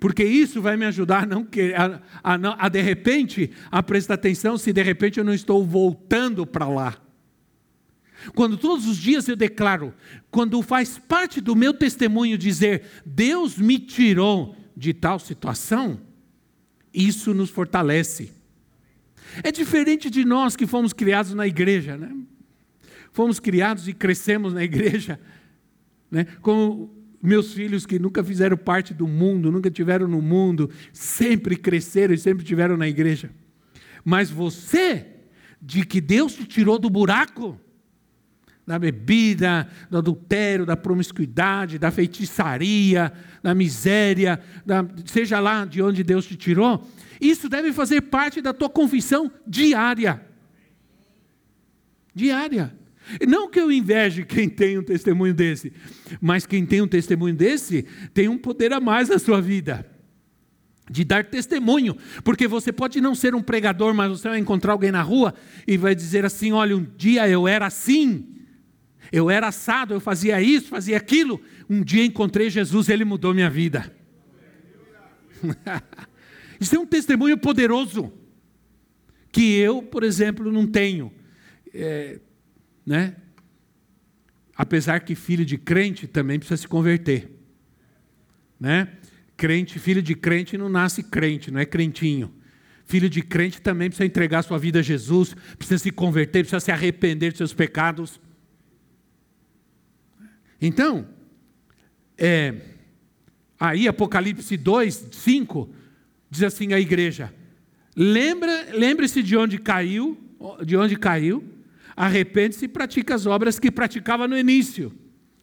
Porque 0.00 0.24
isso 0.24 0.62
vai 0.62 0.76
me 0.76 0.86
ajudar 0.86 1.24
a, 1.24 1.26
não, 1.26 1.46
a, 2.22 2.34
a, 2.34 2.66
a 2.66 2.68
de 2.68 2.80
repente, 2.80 3.50
a 3.70 3.82
prestar 3.82 4.14
atenção 4.14 4.56
se 4.56 4.72
de 4.72 4.82
repente 4.82 5.18
eu 5.18 5.24
não 5.24 5.34
estou 5.34 5.64
voltando 5.64 6.46
para 6.46 6.68
lá. 6.68 6.96
Quando 8.34 8.56
todos 8.56 8.86
os 8.86 8.96
dias 8.96 9.28
eu 9.28 9.36
declaro, 9.36 9.94
quando 10.30 10.60
faz 10.62 10.98
parte 10.98 11.40
do 11.40 11.54
meu 11.54 11.72
testemunho 11.72 12.36
dizer, 12.36 12.82
Deus 13.04 13.58
me 13.58 13.78
tirou 13.78 14.56
de 14.76 14.92
tal 14.92 15.18
situação, 15.18 16.00
isso 16.92 17.32
nos 17.32 17.50
fortalece. 17.50 18.32
É 19.42 19.52
diferente 19.52 20.10
de 20.10 20.24
nós 20.24 20.56
que 20.56 20.66
fomos 20.66 20.92
criados 20.92 21.34
na 21.34 21.46
igreja, 21.46 21.96
né? 21.96 22.14
Fomos 23.12 23.40
criados 23.40 23.88
e 23.88 23.92
crescemos 23.92 24.52
na 24.52 24.64
igreja, 24.64 25.18
né? 26.10 26.24
Como 26.40 26.94
meus 27.22 27.52
filhos 27.52 27.84
que 27.84 27.98
nunca 27.98 28.22
fizeram 28.22 28.56
parte 28.56 28.94
do 28.94 29.06
mundo, 29.06 29.50
nunca 29.50 29.70
tiveram 29.70 30.06
no 30.06 30.22
mundo, 30.22 30.70
sempre 30.92 31.56
cresceram 31.56 32.14
e 32.14 32.18
sempre 32.18 32.44
tiveram 32.44 32.76
na 32.76 32.88
igreja. 32.88 33.30
Mas 34.04 34.30
você, 34.30 35.06
de 35.60 35.84
que 35.84 36.00
Deus 36.00 36.34
te 36.34 36.44
tirou 36.44 36.78
do 36.78 36.88
buraco, 36.88 37.60
da 38.68 38.78
bebida, 38.78 39.66
do 39.90 39.96
adultério, 39.96 40.66
da 40.66 40.76
promiscuidade, 40.76 41.78
da 41.78 41.90
feitiçaria, 41.90 43.10
da 43.42 43.54
miséria, 43.54 44.38
da, 44.64 44.84
seja 45.06 45.40
lá 45.40 45.64
de 45.64 45.82
onde 45.82 46.04
Deus 46.04 46.26
te 46.26 46.36
tirou, 46.36 46.86
isso 47.18 47.48
deve 47.48 47.72
fazer 47.72 48.02
parte 48.02 48.42
da 48.42 48.52
tua 48.52 48.68
confissão 48.68 49.32
diária. 49.46 50.20
Diária. 52.14 52.76
Não 53.26 53.48
que 53.48 53.58
eu 53.58 53.72
inveje 53.72 54.22
quem 54.22 54.50
tem 54.50 54.78
um 54.78 54.82
testemunho 54.82 55.32
desse, 55.32 55.72
mas 56.20 56.44
quem 56.44 56.66
tem 56.66 56.82
um 56.82 56.86
testemunho 56.86 57.34
desse 57.34 57.86
tem 58.12 58.28
um 58.28 58.36
poder 58.36 58.70
a 58.74 58.80
mais 58.80 59.08
na 59.08 59.18
sua 59.18 59.40
vida. 59.40 59.86
De 60.90 61.04
dar 61.04 61.24
testemunho, 61.24 61.96
porque 62.22 62.46
você 62.46 62.70
pode 62.70 63.00
não 63.00 63.14
ser 63.14 63.34
um 63.34 63.42
pregador, 63.42 63.94
mas 63.94 64.10
você 64.10 64.28
vai 64.28 64.38
encontrar 64.38 64.72
alguém 64.72 64.90
na 64.92 65.02
rua 65.02 65.34
e 65.66 65.76
vai 65.76 65.94
dizer 65.94 66.24
assim: 66.24 66.52
olha, 66.52 66.76
um 66.76 66.86
dia 66.96 67.28
eu 67.28 67.46
era 67.46 67.66
assim, 67.66 68.37
eu 69.10 69.30
era 69.30 69.48
assado, 69.48 69.94
eu 69.94 70.00
fazia 70.00 70.40
isso, 70.40 70.68
fazia 70.68 70.96
aquilo. 70.96 71.40
Um 71.68 71.82
dia 71.82 72.04
encontrei 72.04 72.50
Jesus, 72.50 72.88
ele 72.88 73.04
mudou 73.04 73.34
minha 73.34 73.50
vida. 73.50 73.94
isso 76.60 76.76
é 76.76 76.78
um 76.78 76.86
testemunho 76.86 77.38
poderoso 77.38 78.12
que 79.30 79.56
eu, 79.56 79.82
por 79.82 80.02
exemplo, 80.02 80.50
não 80.50 80.66
tenho. 80.66 81.12
É, 81.72 82.20
né? 82.84 83.16
Apesar 84.56 85.00
que 85.00 85.14
filho 85.14 85.44
de 85.44 85.56
crente 85.56 86.06
também 86.06 86.38
precisa 86.38 86.56
se 86.56 86.66
converter. 86.66 87.30
Né? 88.58 88.88
Crente, 89.36 89.78
filho 89.78 90.02
de 90.02 90.14
crente 90.14 90.58
não 90.58 90.68
nasce 90.68 91.02
crente, 91.02 91.50
não 91.50 91.60
é 91.60 91.64
crentinho. 91.64 92.34
Filho 92.84 93.08
de 93.08 93.22
crente 93.22 93.60
também 93.60 93.88
precisa 93.88 94.06
entregar 94.06 94.42
sua 94.42 94.58
vida 94.58 94.80
a 94.80 94.82
Jesus, 94.82 95.36
precisa 95.56 95.78
se 95.78 95.90
converter, 95.92 96.40
precisa 96.40 96.58
se 96.58 96.72
arrepender 96.72 97.30
dos 97.30 97.38
seus 97.38 97.54
pecados. 97.54 98.20
Então, 100.60 101.06
é, 102.16 102.54
aí 103.58 103.86
Apocalipse 103.86 104.56
2, 104.56 105.08
5, 105.12 105.70
diz 106.30 106.42
assim 106.42 106.72
a 106.72 106.80
igreja: 106.80 107.32
lembre-se 107.96 109.22
de 109.22 109.36
onde 109.36 109.58
caiu, 109.58 110.18
de 110.64 110.76
onde 110.76 110.96
caiu, 110.96 111.44
arrepende-se 111.96 112.64
e 112.64 112.68
pratica 112.68 113.14
as 113.14 113.26
obras 113.26 113.58
que 113.58 113.70
praticava 113.70 114.26
no 114.28 114.36
início. 114.36 114.92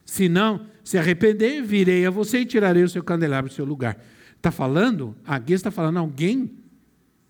Se 0.06 0.30
não 0.30 0.68
se 0.84 0.98
arrepender, 0.98 1.64
virei 1.64 2.06
a 2.06 2.10
você 2.10 2.40
e 2.40 2.46
tirarei 2.46 2.84
o 2.84 2.90
seu 2.90 3.04
candelabro 3.04 3.50
do 3.50 3.56
seu 3.56 3.66
lugar. 3.66 3.98
Está 4.38 4.52
falando, 4.52 5.16
aqui 5.26 5.54
está 5.54 5.72
falando 5.72 5.98
alguém, 5.98 6.52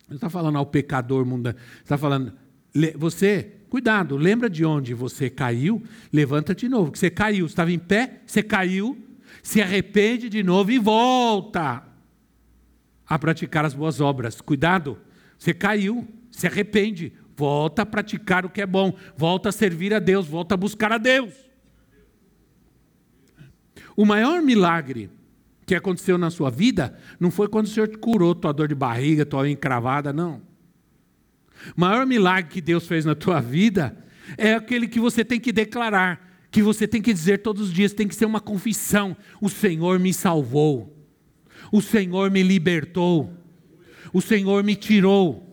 não 0.09 0.15
está 0.15 0.29
falando 0.29 0.57
ao 0.57 0.65
pecador 0.65 1.25
mundano, 1.25 1.57
está 1.81 1.97
falando, 1.97 2.33
você, 2.97 3.53
cuidado, 3.75 4.15
lembra 4.15 4.49
de 4.49 4.63
onde 4.63 4.93
você 4.93 5.29
caiu, 5.29 5.83
levanta 6.09 6.55
de 6.55 6.69
novo, 6.69 6.93
que 6.93 6.97
você 6.97 7.09
caiu, 7.09 7.45
estava 7.45 7.73
em 7.73 7.77
pé, 7.77 8.21
você 8.25 8.41
caiu, 8.41 8.97
se 9.43 9.61
arrepende 9.61 10.29
de 10.29 10.41
novo 10.41 10.71
e 10.71 10.79
volta 10.79 11.83
a 13.05 13.19
praticar 13.19 13.65
as 13.65 13.73
boas 13.73 13.99
obras. 13.99 14.39
Cuidado, 14.39 14.97
você 15.37 15.53
caiu, 15.53 16.07
se 16.31 16.47
arrepende, 16.47 17.11
volta 17.35 17.81
a 17.81 17.85
praticar 17.85 18.45
o 18.45 18.49
que 18.49 18.61
é 18.61 18.65
bom, 18.65 18.95
volta 19.17 19.49
a 19.49 19.51
servir 19.51 19.93
a 19.93 19.99
Deus, 19.99 20.25
volta 20.25 20.55
a 20.55 20.57
buscar 20.57 20.93
a 20.93 20.97
Deus. 20.97 21.33
O 23.93 24.05
maior 24.05 24.41
milagre 24.41 25.09
que 25.65 25.75
aconteceu 25.75 26.17
na 26.17 26.29
sua 26.29 26.49
vida 26.49 26.97
não 27.19 27.29
foi 27.29 27.49
quando 27.49 27.65
o 27.65 27.69
Senhor 27.69 27.89
curou 27.97 28.33
tua 28.33 28.53
dor 28.53 28.69
de 28.69 28.75
barriga, 28.75 29.25
tua 29.25 29.49
encravada, 29.49 30.13
não. 30.13 30.54
O 31.75 31.81
maior 31.81 32.05
milagre 32.05 32.51
que 32.51 32.61
Deus 32.61 32.87
fez 32.87 33.05
na 33.05 33.15
tua 33.15 33.39
vida 33.39 33.97
é 34.37 34.53
aquele 34.53 34.87
que 34.87 34.99
você 34.99 35.23
tem 35.23 35.39
que 35.39 35.51
declarar, 35.51 36.47
que 36.51 36.61
você 36.61 36.87
tem 36.87 37.01
que 37.01 37.13
dizer 37.13 37.39
todos 37.39 37.67
os 37.67 37.73
dias, 37.73 37.93
tem 37.93 38.07
que 38.07 38.15
ser 38.15 38.25
uma 38.25 38.39
confissão: 38.39 39.15
o 39.41 39.49
Senhor 39.49 39.99
me 39.99 40.13
salvou, 40.13 40.95
o 41.71 41.81
Senhor 41.81 42.29
me 42.31 42.43
libertou, 42.43 43.33
o 44.13 44.21
Senhor 44.21 44.63
me 44.63 44.75
tirou. 44.75 45.43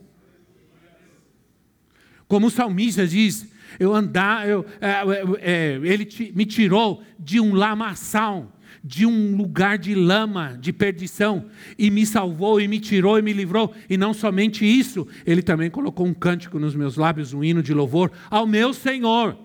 Como 2.26 2.46
o 2.46 2.50
salmista 2.50 3.06
diz, 3.06 3.52
eu 3.78 3.94
andar, 3.94 4.48
eu, 4.48 4.64
é, 4.80 5.02
é, 5.40 5.80
ele 5.82 6.08
me 6.34 6.46
tirou 6.46 7.02
de 7.18 7.40
um 7.40 7.54
lamaçal, 7.54 8.58
de 8.84 9.06
um 9.06 9.36
lugar 9.36 9.78
de 9.78 9.94
lama, 9.94 10.56
de 10.60 10.72
perdição, 10.72 11.46
e 11.78 11.90
me 11.90 12.04
salvou, 12.04 12.60
e 12.60 12.66
me 12.66 12.80
tirou, 12.80 13.18
e 13.18 13.22
me 13.22 13.32
livrou. 13.32 13.72
E 13.88 13.96
não 13.96 14.12
somente 14.12 14.64
isso, 14.64 15.06
ele 15.24 15.42
também 15.42 15.70
colocou 15.70 16.06
um 16.06 16.14
cântico 16.14 16.58
nos 16.58 16.74
meus 16.74 16.96
lábios, 16.96 17.32
um 17.32 17.44
hino 17.44 17.62
de 17.62 17.72
louvor 17.72 18.10
ao 18.30 18.46
meu 18.46 18.74
Senhor. 18.74 19.36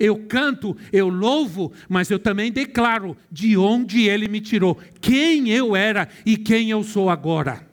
Eu 0.00 0.16
canto, 0.26 0.76
eu 0.92 1.08
louvo, 1.08 1.72
mas 1.88 2.10
eu 2.10 2.18
também 2.18 2.50
declaro 2.50 3.16
de 3.30 3.56
onde 3.56 4.08
ele 4.08 4.28
me 4.28 4.40
tirou, 4.40 4.78
quem 5.00 5.50
eu 5.50 5.76
era 5.76 6.08
e 6.24 6.36
quem 6.36 6.70
eu 6.70 6.82
sou 6.82 7.10
agora. 7.10 7.66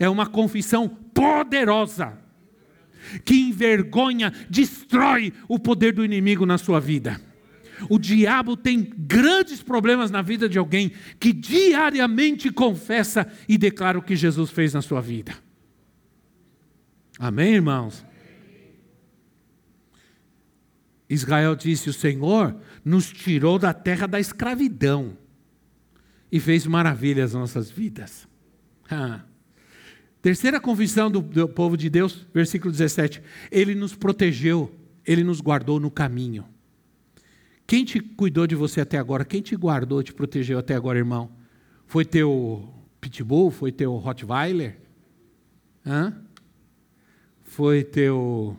É 0.00 0.08
uma 0.08 0.26
confissão 0.26 0.88
poderosa 0.88 2.18
que 3.24 3.34
envergonha, 3.34 4.32
destrói 4.50 5.32
o 5.46 5.58
poder 5.58 5.92
do 5.92 6.04
inimigo 6.04 6.44
na 6.44 6.58
sua 6.58 6.80
vida. 6.80 7.20
O 7.88 7.98
diabo 7.98 8.56
tem 8.56 8.82
grandes 8.96 9.62
problemas 9.62 10.10
na 10.10 10.22
vida 10.22 10.48
de 10.48 10.58
alguém 10.58 10.92
que 11.18 11.32
diariamente 11.32 12.50
confessa 12.50 13.26
e 13.48 13.58
declara 13.58 13.98
o 13.98 14.02
que 14.02 14.16
Jesus 14.16 14.50
fez 14.50 14.74
na 14.74 14.82
sua 14.82 15.00
vida. 15.00 15.34
Amém, 17.18 17.54
irmãos? 17.54 18.04
Israel 21.08 21.54
disse: 21.54 21.90
O 21.90 21.92
Senhor 21.92 22.56
nos 22.84 23.10
tirou 23.10 23.58
da 23.58 23.72
terra 23.72 24.06
da 24.06 24.18
escravidão 24.18 25.16
e 26.30 26.40
fez 26.40 26.66
maravilhas 26.66 27.32
nas 27.32 27.40
nossas 27.40 27.70
vidas. 27.70 28.26
Terceira 30.20 30.60
confissão 30.60 31.10
do, 31.10 31.20
do 31.20 31.48
povo 31.48 31.76
de 31.76 31.90
Deus, 31.90 32.26
versículo 32.32 32.72
17: 32.72 33.22
Ele 33.50 33.74
nos 33.74 33.94
protegeu, 33.94 34.74
Ele 35.06 35.22
nos 35.22 35.40
guardou 35.40 35.78
no 35.78 35.90
caminho. 35.90 36.46
Quem 37.66 37.84
te 37.84 38.00
cuidou 38.00 38.46
de 38.46 38.54
você 38.54 38.80
até 38.80 38.98
agora? 38.98 39.24
Quem 39.24 39.40
te 39.40 39.56
guardou, 39.56 40.02
te 40.02 40.12
protegeu 40.12 40.58
até 40.58 40.74
agora, 40.74 40.98
irmão? 40.98 41.30
Foi 41.86 42.04
teu 42.04 42.68
pitbull? 43.00 43.50
Foi 43.50 43.72
teu 43.72 43.94
Rottweiler? 43.96 44.78
Hã? 45.84 46.14
Foi 47.42 47.82
teu 47.82 48.58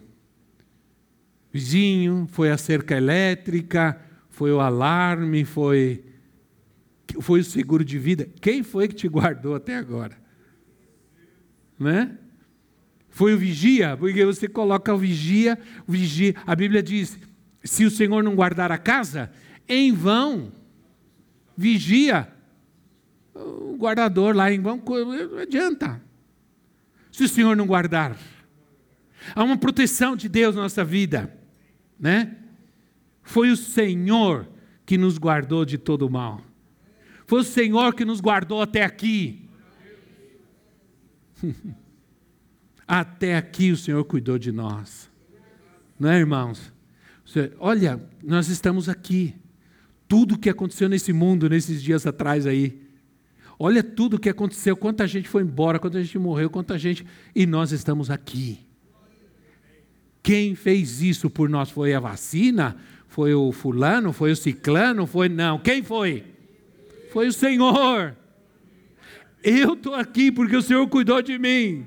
vizinho? 1.52 2.28
Foi 2.32 2.52
a 2.52 2.58
cerca 2.58 2.96
elétrica? 2.96 4.02
Foi 4.30 4.52
o 4.52 4.60
alarme? 4.60 5.46
Foi 5.46 6.04
foi 7.22 7.40
o 7.40 7.44
seguro 7.46 7.86
de 7.86 7.98
vida? 7.98 8.28
Quem 8.42 8.62
foi 8.62 8.88
que 8.88 8.96
te 8.96 9.08
guardou 9.08 9.56
até 9.56 9.76
agora? 9.76 10.26
né? 11.80 12.18
Foi 13.10 13.34
o 13.34 13.38
vigia, 13.38 13.96
porque 13.96 14.26
você 14.26 14.48
coloca 14.48 14.94
o 14.94 14.98
vigia, 14.98 15.58
o 15.88 15.92
vigia. 15.92 16.36
A 16.46 16.56
Bíblia 16.56 16.84
diz: 16.84 17.18
se 17.66 17.84
o 17.84 17.92
Senhor 17.92 18.24
não 18.24 18.36
guardar 18.36 18.72
a 18.72 18.78
casa, 18.78 19.32
em 19.68 19.92
vão 19.92 20.52
vigia. 21.58 22.32
O 23.34 23.76
guardador 23.76 24.36
lá 24.36 24.52
em 24.52 24.62
vão, 24.62 24.82
não 24.86 25.40
adianta. 25.40 26.02
Se 27.12 27.24
o 27.24 27.30
Senhor 27.30 27.56
não 27.56 27.66
guardar, 27.66 28.18
há 29.34 29.44
uma 29.44 29.58
proteção 29.58 30.16
de 30.16 30.30
Deus 30.30 30.56
na 30.56 30.62
nossa 30.62 30.86
vida, 30.86 31.36
né? 32.00 32.38
Foi 33.24 33.50
o 33.50 33.58
Senhor 33.58 34.48
que 34.86 34.98
nos 34.98 35.18
guardou 35.18 35.66
de 35.66 35.78
todo 35.78 36.06
o 36.06 36.10
mal. 36.10 36.42
Foi 37.26 37.40
o 37.40 37.44
Senhor 37.44 37.96
que 37.96 38.06
nos 38.06 38.22
guardou 38.22 38.62
até 38.62 38.84
aqui. 38.84 39.50
Até 42.88 43.36
aqui 43.36 43.72
o 43.72 43.78
Senhor 43.78 44.06
cuidou 44.06 44.38
de 44.38 44.52
nós. 44.52 45.10
Não 46.00 46.12
é, 46.12 46.20
irmãos? 46.20 46.72
Olha, 47.60 48.02
nós 48.24 48.48
estamos 48.48 48.90
aqui. 48.90 49.36
Tudo 50.08 50.38
que 50.38 50.50
aconteceu 50.50 50.88
nesse 50.88 51.12
mundo 51.12 51.50
nesses 51.50 51.82
dias 51.82 52.06
atrás 52.06 52.46
aí. 52.46 52.82
Olha 53.58 53.82
tudo 53.82 54.16
o 54.16 54.20
que 54.20 54.30
aconteceu, 54.30 54.76
quanta 54.76 55.08
gente 55.08 55.30
foi 55.30 55.42
embora, 55.42 55.80
quanta 55.80 56.02
gente 56.04 56.18
morreu, 56.20 56.50
quanta 56.50 56.78
gente. 56.78 57.06
E 57.34 57.46
nós 57.46 57.72
estamos 57.72 58.10
aqui. 58.10 58.60
Quem 60.22 60.56
fez 60.56 61.02
isso 61.02 61.30
por 61.30 61.50
nós? 61.50 61.70
Foi 61.70 61.94
a 61.94 62.00
vacina? 62.00 62.76
Foi 63.08 63.34
o 63.34 63.52
fulano? 63.52 64.12
Foi 64.12 64.32
o 64.32 64.36
ciclano? 64.36 65.06
Foi. 65.06 65.30
Não. 65.30 65.60
Quem 65.60 65.84
foi? 65.84 66.24
Foi 67.14 67.28
o 67.28 67.34
Senhor. 67.34 68.16
Eu 69.44 69.74
estou 69.74 69.94
aqui 69.94 70.32
porque 70.32 70.56
o 70.56 70.62
Senhor 70.62 70.88
cuidou 70.88 71.22
de 71.22 71.38
mim. 71.38 71.86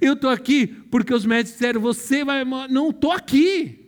Eu 0.00 0.12
estou 0.12 0.30
aqui 0.30 0.66
porque 0.66 1.12
os 1.12 1.24
médicos 1.26 1.52
disseram: 1.52 1.80
você 1.80 2.24
vai. 2.24 2.44
Não 2.68 2.90
estou 2.90 3.10
aqui. 3.10 3.83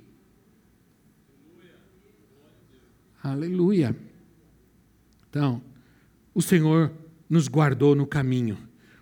Aleluia. 3.31 3.97
Então, 5.29 5.61
o 6.33 6.41
Senhor 6.41 6.93
nos 7.29 7.49
guardou 7.49 7.93
no 7.97 8.07
caminho. 8.07 8.57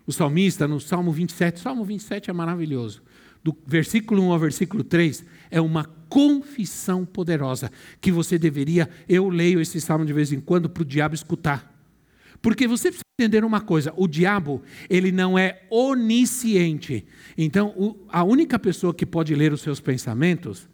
O 0.07 0.11
salmista, 0.11 0.67
no 0.67 0.79
Salmo 0.79 1.11
27, 1.11 1.59
Salmo 1.59 1.85
27 1.85 2.31
é 2.31 2.33
maravilhoso. 2.33 3.03
Do 3.43 3.55
versículo 3.67 4.23
1 4.23 4.31
ao 4.31 4.39
versículo 4.39 4.83
3, 4.83 5.23
é 5.51 5.61
uma 5.61 5.85
confissão 6.09 7.05
poderosa 7.05 7.71
que 8.01 8.11
você 8.11 8.39
deveria. 8.39 8.89
Eu 9.07 9.29
leio 9.29 9.61
esse 9.61 9.79
salmo 9.79 10.03
de 10.03 10.13
vez 10.13 10.31
em 10.31 10.39
quando 10.39 10.67
para 10.67 10.81
o 10.81 10.85
diabo 10.85 11.13
escutar. 11.13 11.71
Porque 12.41 12.67
você 12.67 12.89
precisa 12.89 13.03
entender 13.19 13.45
uma 13.45 13.61
coisa: 13.61 13.93
o 13.95 14.07
diabo, 14.07 14.63
ele 14.89 15.11
não 15.11 15.37
é 15.37 15.61
onisciente. 15.69 17.05
Então, 17.37 17.75
o, 17.77 17.95
a 18.09 18.23
única 18.23 18.57
pessoa 18.57 18.91
que 18.91 19.05
pode 19.05 19.35
ler 19.35 19.53
os 19.53 19.61
seus 19.61 19.79
pensamentos 19.79 20.67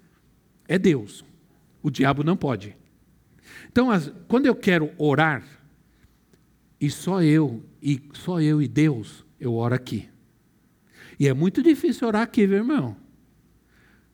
é 0.70 0.80
Deus. 0.80 1.26
O 1.84 1.92
diabo 1.92 2.24
não 2.24 2.38
pode. 2.38 2.80
Então, 3.72 3.90
as, 3.90 4.12
quando 4.28 4.46
eu 4.46 4.56
quero 4.56 4.92
orar, 4.98 5.44
e 6.80 6.90
só 6.90 7.22
eu, 7.24 7.64
e 7.82 8.02
só 8.14 8.42
eu 8.42 8.62
e 8.62 8.68
Deus, 8.68 9.26
eu 9.40 9.54
oro 9.54 9.74
aqui. 9.74 10.10
E 11.20 11.28
é 11.28 11.34
muito 11.34 11.62
difícil 11.64 12.08
orar 12.08 12.24
aqui, 12.24 12.46
viu, 12.46 12.58
irmão? 12.58 12.98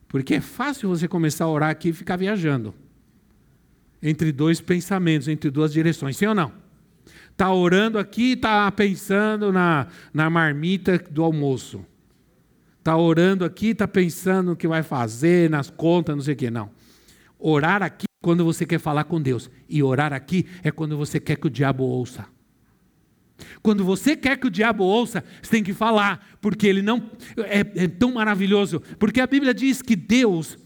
Porque 0.06 0.34
é 0.34 0.40
fácil 0.40 0.88
você 0.88 1.08
começar 1.08 1.44
a 1.44 1.48
orar 1.48 1.70
aqui 1.70 1.88
e 1.88 1.92
ficar 1.92 2.16
viajando. 2.16 2.74
Entre 4.02 4.30
dois 4.30 4.60
pensamentos, 4.60 5.26
entre 5.26 5.50
duas 5.50 5.72
direções, 5.72 6.16
sim 6.16 6.26
ou 6.26 6.34
não? 6.34 6.52
Está 7.30 7.52
orando 7.52 7.98
aqui 7.98 8.30
e 8.30 8.32
está 8.32 8.70
pensando 8.70 9.52
na, 9.52 9.88
na 10.12 10.30
marmita 10.30 10.98
do 10.98 11.24
almoço. 11.24 11.84
Está 12.78 12.96
orando 12.96 13.44
aqui 13.44 13.68
está 13.68 13.88
pensando 13.88 14.50
no 14.50 14.56
que 14.56 14.68
vai 14.68 14.82
fazer, 14.82 15.50
nas 15.50 15.68
contas, 15.68 16.14
não 16.14 16.22
sei 16.22 16.34
o 16.34 16.36
quê. 16.36 16.50
Não. 16.50 16.70
Orar 17.38 17.82
aqui 17.82 18.07
quando 18.28 18.44
você 18.44 18.66
quer 18.66 18.78
falar 18.78 19.04
com 19.04 19.18
Deus. 19.18 19.50
E 19.66 19.82
orar 19.82 20.12
aqui 20.12 20.44
é 20.62 20.70
quando 20.70 20.98
você 20.98 21.18
quer 21.18 21.36
que 21.36 21.46
o 21.46 21.50
diabo 21.50 21.82
ouça. 21.82 22.26
Quando 23.62 23.82
você 23.82 24.14
quer 24.14 24.36
que 24.36 24.46
o 24.46 24.50
diabo 24.50 24.84
ouça, 24.84 25.24
você 25.40 25.50
tem 25.50 25.62
que 25.62 25.72
falar, 25.72 26.36
porque 26.38 26.66
ele 26.66 26.82
não. 26.82 27.10
É, 27.38 27.84
é 27.84 27.88
tão 27.88 28.12
maravilhoso. 28.12 28.82
Porque 28.98 29.22
a 29.22 29.26
Bíblia 29.26 29.54
diz 29.54 29.80
que 29.80 29.96
Deus, 29.96 30.58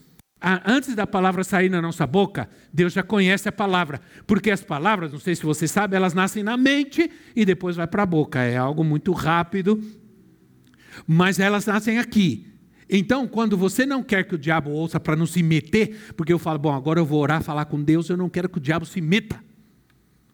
antes 0.66 0.96
da 0.96 1.06
palavra 1.06 1.44
sair 1.44 1.68
na 1.68 1.80
nossa 1.80 2.04
boca, 2.04 2.50
Deus 2.72 2.94
já 2.94 3.04
conhece 3.04 3.48
a 3.48 3.52
palavra. 3.52 4.00
Porque 4.26 4.50
as 4.50 4.64
palavras, 4.64 5.12
não 5.12 5.20
sei 5.20 5.36
se 5.36 5.44
você 5.44 5.68
sabe, 5.68 5.94
elas 5.94 6.14
nascem 6.14 6.42
na 6.42 6.56
mente 6.56 7.08
e 7.36 7.44
depois 7.44 7.76
vai 7.76 7.86
para 7.86 8.02
a 8.02 8.06
boca. 8.06 8.40
É 8.40 8.56
algo 8.56 8.82
muito 8.82 9.12
rápido, 9.12 9.80
mas 11.06 11.38
elas 11.38 11.64
nascem 11.64 12.00
aqui. 12.00 12.51
Então, 12.94 13.26
quando 13.26 13.56
você 13.56 13.86
não 13.86 14.02
quer 14.02 14.22
que 14.24 14.34
o 14.34 14.38
diabo 14.38 14.70
ouça 14.70 15.00
para 15.00 15.16
não 15.16 15.24
se 15.24 15.42
meter, 15.42 16.12
porque 16.14 16.30
eu 16.30 16.38
falo, 16.38 16.58
bom, 16.58 16.72
agora 16.72 17.00
eu 17.00 17.06
vou 17.06 17.20
orar, 17.20 17.42
falar 17.42 17.64
com 17.64 17.82
Deus, 17.82 18.10
eu 18.10 18.18
não 18.18 18.28
quero 18.28 18.50
que 18.50 18.58
o 18.58 18.60
diabo 18.60 18.84
se 18.84 19.00
meta 19.00 19.42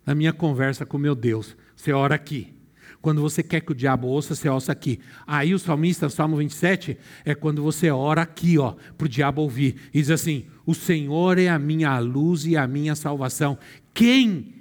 na 0.05 0.12
minha 0.12 0.33
conversa 0.33 0.85
com 0.85 0.99
meu 0.99 1.14
Deus. 1.14 1.57
Você 1.77 1.92
ora 1.92 2.16
aqui. 2.16 2.53
Quando 3.01 3.21
você 3.21 3.44
quer 3.44 3.61
que 3.61 3.71
o 3.71 3.75
diabo 3.77 4.09
ouça, 4.09 4.35
você 4.35 4.49
ouça 4.49 4.73
aqui. 4.73 4.99
Aí 5.25 5.55
o 5.55 5.59
salmista, 5.59 6.09
Salmo 6.09 6.37
27, 6.37 6.99
é 7.25 7.33
quando 7.33 7.62
você 7.62 7.92
ora 7.92 8.23
aqui, 8.23 8.59
ó, 8.59 8.75
para 8.97 9.05
o 9.05 9.09
diabo 9.09 9.40
ouvir. 9.40 9.77
E 9.94 10.01
diz 10.01 10.11
assim: 10.11 10.47
O 10.66 10.75
Senhor 10.75 11.38
é 11.38 11.49
a 11.49 11.61
minha 11.61 11.97
luz 12.01 12.44
e 12.44 12.57
a 12.57 12.66
minha 12.66 12.97
salvação. 12.97 13.57
Quem 13.94 14.53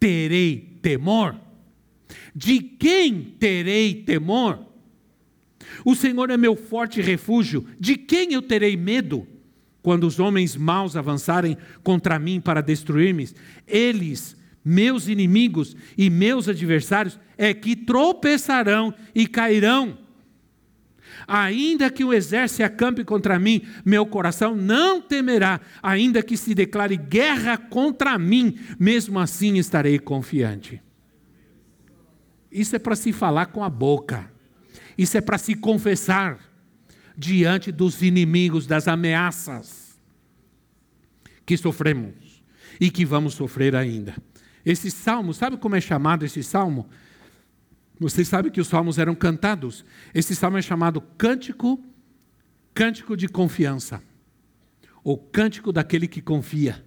terei 0.00 0.78
temor? 0.80 1.36
De 2.34 2.60
quem 2.60 3.22
terei 3.38 3.94
temor? 3.94 4.71
O 5.84 5.94
Senhor 5.94 6.30
é 6.30 6.36
meu 6.36 6.56
forte 6.56 7.00
refúgio. 7.00 7.66
De 7.78 7.96
quem 7.96 8.32
eu 8.32 8.42
terei 8.42 8.76
medo? 8.76 9.26
Quando 9.82 10.04
os 10.06 10.20
homens 10.20 10.56
maus 10.56 10.96
avançarem 10.96 11.56
contra 11.82 12.18
mim 12.18 12.40
para 12.40 12.60
destruir-me, 12.60 13.28
eles 13.66 14.36
meus 14.64 15.08
inimigos 15.08 15.76
e 15.98 16.08
meus 16.08 16.48
adversários 16.48 17.18
é 17.36 17.52
que 17.52 17.74
tropeçarão 17.74 18.94
e 19.14 19.26
cairão. 19.26 19.98
Ainda 21.26 21.90
que 21.90 22.04
o 22.04 22.12
exército 22.12 22.64
acampe 22.64 23.04
contra 23.04 23.38
mim, 23.38 23.62
meu 23.84 24.06
coração 24.06 24.56
não 24.56 25.00
temerá, 25.00 25.60
ainda 25.82 26.22
que 26.22 26.36
se 26.36 26.54
declare 26.54 26.96
guerra 26.96 27.56
contra 27.56 28.18
mim, 28.18 28.58
mesmo 28.78 29.18
assim 29.18 29.58
estarei 29.58 29.98
confiante. 29.98 30.80
Isso 32.50 32.76
é 32.76 32.78
para 32.78 32.96
se 32.96 33.12
falar 33.12 33.46
com 33.46 33.62
a 33.64 33.70
boca, 33.70 34.31
isso 34.96 35.16
é 35.16 35.20
para 35.20 35.38
se 35.38 35.54
confessar 35.54 36.38
diante 37.16 37.70
dos 37.70 38.02
inimigos, 38.02 38.66
das 38.66 38.88
ameaças 38.88 39.98
que 41.44 41.56
sofremos 41.56 42.42
e 42.80 42.90
que 42.90 43.04
vamos 43.04 43.34
sofrer 43.34 43.74
ainda. 43.74 44.14
Esse 44.64 44.90
salmo, 44.90 45.34
sabe 45.34 45.56
como 45.56 45.76
é 45.76 45.80
chamado 45.80 46.24
esse 46.24 46.42
salmo? 46.42 46.88
Vocês 47.98 48.28
sabem 48.28 48.50
que 48.50 48.60
os 48.60 48.68
salmos 48.68 48.98
eram 48.98 49.14
cantados. 49.14 49.84
Esse 50.14 50.34
salmo 50.34 50.58
é 50.58 50.62
chamado 50.62 51.00
cântico, 51.00 51.82
cântico 52.74 53.16
de 53.16 53.28
confiança, 53.28 54.02
ou 55.04 55.16
cântico 55.16 55.72
daquele 55.72 56.08
que 56.08 56.20
confia, 56.20 56.84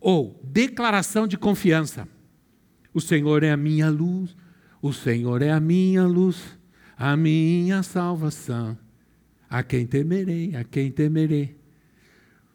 ou 0.00 0.40
declaração 0.44 1.26
de 1.26 1.36
confiança. 1.36 2.08
O 2.92 3.00
Senhor 3.00 3.42
é 3.42 3.50
a 3.50 3.56
minha 3.56 3.90
luz, 3.90 4.36
o 4.80 4.92
Senhor 4.92 5.42
é 5.42 5.50
a 5.50 5.60
minha 5.60 6.06
luz, 6.06 6.58
a 6.96 7.16
minha 7.16 7.82
salvação. 7.82 8.78
A 9.50 9.62
quem 9.62 9.86
temerei, 9.86 10.54
a 10.56 10.62
quem 10.62 10.90
temerei. 10.90 11.56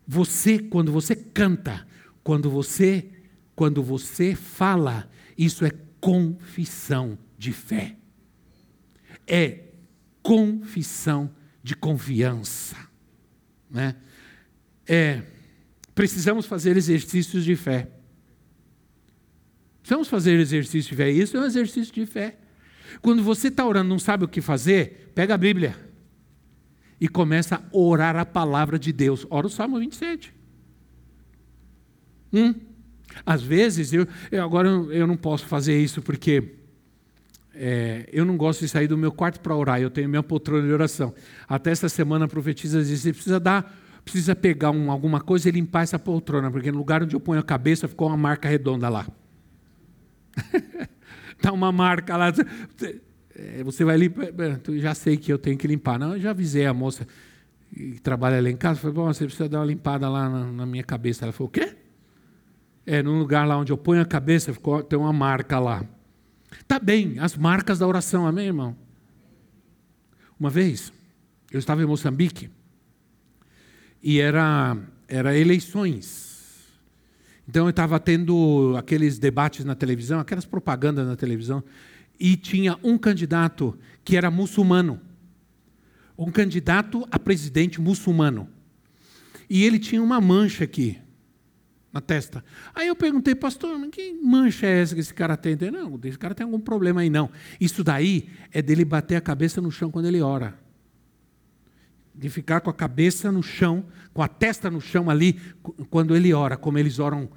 Você, 0.08 0.60
quando 0.60 0.92
você 0.92 1.16
canta, 1.16 1.88
quando 2.24 2.52
você 2.52 3.10
quando 3.56 3.84
você 3.84 4.36
fala, 4.36 5.10
isso 5.38 5.66
é 5.66 5.72
confissão 6.00 7.18
de 7.38 7.52
fé. 7.52 7.96
É 9.28 9.60
confissão 10.22 11.30
de 11.62 11.76
confiança. 11.76 12.76
Né? 13.70 13.96
É, 14.88 15.24
precisamos 15.94 16.46
fazer 16.46 16.76
exercícios 16.78 17.44
de 17.46 17.56
fé. 17.56 17.90
Precisamos 19.84 20.08
fazer 20.08 20.40
exercício 20.40 20.92
de 20.92 20.96
fé. 20.96 21.12
Isso 21.12 21.36
é 21.36 21.42
um 21.42 21.46
exercício 21.46 21.94
de 21.94 22.06
fé. 22.06 22.38
Quando 23.02 23.22
você 23.22 23.50
está 23.50 23.68
orando 23.68 23.90
não 23.90 24.00
sabe 24.00 24.24
o 24.24 24.30
que 24.30 24.40
fazer, 24.40 25.12
pega 25.14 25.34
a 25.34 25.38
Bíblia 25.38 25.76
e 27.02 27.08
começa 27.10 27.58
a 27.58 27.78
orar 27.78 28.16
a 28.16 28.26
palavra 28.26 28.80
de 28.80 28.94
Deus. 28.94 29.28
Ora 29.30 29.46
o 29.46 29.50
Salmo 29.50 29.78
27. 29.78 30.34
Hum? 32.32 32.56
Às 33.26 33.44
vezes, 33.44 33.92
eu, 33.92 34.08
eu 34.32 34.42
agora 34.42 34.70
eu 34.70 35.06
não 35.06 35.18
posso 35.18 35.46
fazer 35.46 35.78
isso 35.78 36.02
porque 36.02 36.54
é, 37.54 38.10
eu 38.14 38.24
não 38.24 38.38
gosto 38.38 38.62
de 38.62 38.70
sair 38.70 38.88
do 38.88 38.98
meu 38.98 39.12
quarto 39.12 39.42
para 39.42 39.54
orar, 39.54 39.82
eu 39.82 39.90
tenho 39.90 40.08
minha 40.08 40.24
poltrona 40.24 40.66
de 40.66 40.72
oração. 40.72 41.14
Até 41.46 41.72
essa 41.72 41.90
semana 41.90 42.24
a 42.24 42.28
profetisa 42.30 42.82
disse: 42.82 43.04
você 43.04 43.12
precisa 43.12 43.38
dar, 43.38 43.78
precisa 44.06 44.34
pegar 44.34 44.72
um, 44.72 44.90
alguma 44.90 45.20
coisa 45.20 45.50
e 45.50 45.52
limpar 45.52 45.84
essa 45.84 46.00
poltrona, 46.00 46.50
porque 46.50 46.72
no 46.72 46.78
lugar 46.78 47.04
onde 47.04 47.18
eu 47.18 47.20
ponho 47.20 47.42
a 47.42 47.44
cabeça 47.44 47.86
ficou 47.86 48.08
uma 48.08 48.18
marca 48.18 48.48
redonda 48.48 48.88
lá. 48.88 49.06
Está 51.38 51.52
uma 51.52 51.72
marca 51.72 52.16
lá. 52.16 52.34
É, 53.36 53.64
você 53.64 53.84
vai 53.84 53.98
limpar. 53.98 54.28
Já 54.78 54.94
sei 54.94 55.18
que 55.18 55.32
eu 55.32 55.38
tenho 55.38 55.58
que 55.58 55.68
limpar. 55.68 56.00
Não, 56.00 56.14
eu 56.14 56.20
já 56.20 56.32
avisei 56.32 56.66
a 56.66 56.74
moça 56.74 57.08
que 57.74 58.00
trabalha 58.02 58.42
lá 58.42 58.50
em 58.50 58.58
casa. 58.58 58.80
Falei, 58.80 58.96
bom, 58.96 59.06
você 59.06 59.26
precisa 59.26 59.50
dar 59.50 59.60
uma 59.60 59.66
limpada 59.66 60.10
lá 60.10 60.30
na, 60.30 60.52
na 60.52 60.66
minha 60.66 60.84
cabeça. 60.84 61.26
Ela 61.26 61.32
falou, 61.32 61.50
o 61.50 61.52
quê? 61.52 61.76
é, 62.86 63.02
num 63.02 63.20
lugar 63.20 63.48
lá 63.48 63.58
onde 63.58 63.72
eu 63.72 63.78
ponho 63.78 64.02
a 64.02 64.06
cabeça, 64.06 64.54
ficou, 64.54 64.84
tem 64.84 64.98
uma 64.98 65.14
marca 65.14 65.60
lá. 65.60 65.86
Tá 66.68 66.80
bem, 66.80 67.18
as 67.20 67.36
marcas 67.36 67.80
da 67.80 67.88
oração, 67.88 68.28
amém, 68.28 68.48
irmão? 68.48 68.76
Uma 70.40 70.50
vez, 70.50 70.92
eu 71.52 71.60
estava 71.60 71.82
em 71.82 71.86
Moçambique 71.86 72.50
e 74.02 74.20
era, 74.20 74.78
era 75.08 75.38
eleições. 75.38 76.33
Então 77.48 77.66
eu 77.66 77.70
estava 77.72 78.00
tendo 78.00 78.74
aqueles 78.78 79.20
debates 79.20 79.66
na 79.66 79.76
televisão, 79.76 80.20
aquelas 80.20 80.46
propagandas 80.46 81.06
na 81.06 81.16
televisão, 81.16 81.64
e 82.20 82.36
tinha 82.38 82.78
um 82.84 82.98
candidato 82.98 83.78
que 84.04 84.16
era 84.16 84.32
muçulmano. 84.32 85.00
Um 86.18 86.32
candidato 86.32 87.08
a 87.12 87.20
presidente 87.20 87.82
muçulmano. 87.82 88.48
E 89.50 89.64
ele 89.64 89.78
tinha 89.78 90.02
uma 90.02 90.22
mancha 90.22 90.64
aqui 90.64 90.98
na 91.92 92.02
testa. 92.02 92.44
Aí 92.74 92.88
eu 92.88 92.96
perguntei, 92.96 93.36
pastor, 93.36 93.78
que 93.90 94.14
mancha 94.14 94.66
é 94.66 94.82
essa 94.82 94.96
que 94.96 95.02
esse 95.02 95.14
cara 95.14 95.36
tem? 95.36 95.56
Não, 95.72 96.00
esse 96.04 96.18
cara 96.18 96.34
tem 96.34 96.44
algum 96.44 96.60
problema 96.60 97.02
aí, 97.02 97.10
não. 97.10 97.30
Isso 97.60 97.84
daí 97.84 98.30
é 98.52 98.62
dele 98.62 98.86
bater 98.86 99.16
a 99.16 99.22
cabeça 99.22 99.62
no 99.62 99.72
chão 99.72 99.92
quando 99.92 100.08
ele 100.08 100.22
ora. 100.22 100.63
De 102.16 102.30
ficar 102.30 102.62
com 102.62 102.70
a 102.70 102.74
cabeça 102.74 103.32
no 103.32 103.42
chão, 103.42 103.86
com 104.14 104.22
a 104.22 104.28
testa 104.28 104.70
no 104.70 104.80
chão 104.80 105.10
ali, 105.10 105.40
quando 105.90 106.16
ele 106.16 106.34
ora, 106.34 106.56
como 106.56 106.78
eles 106.78 107.00
oram 107.00 107.30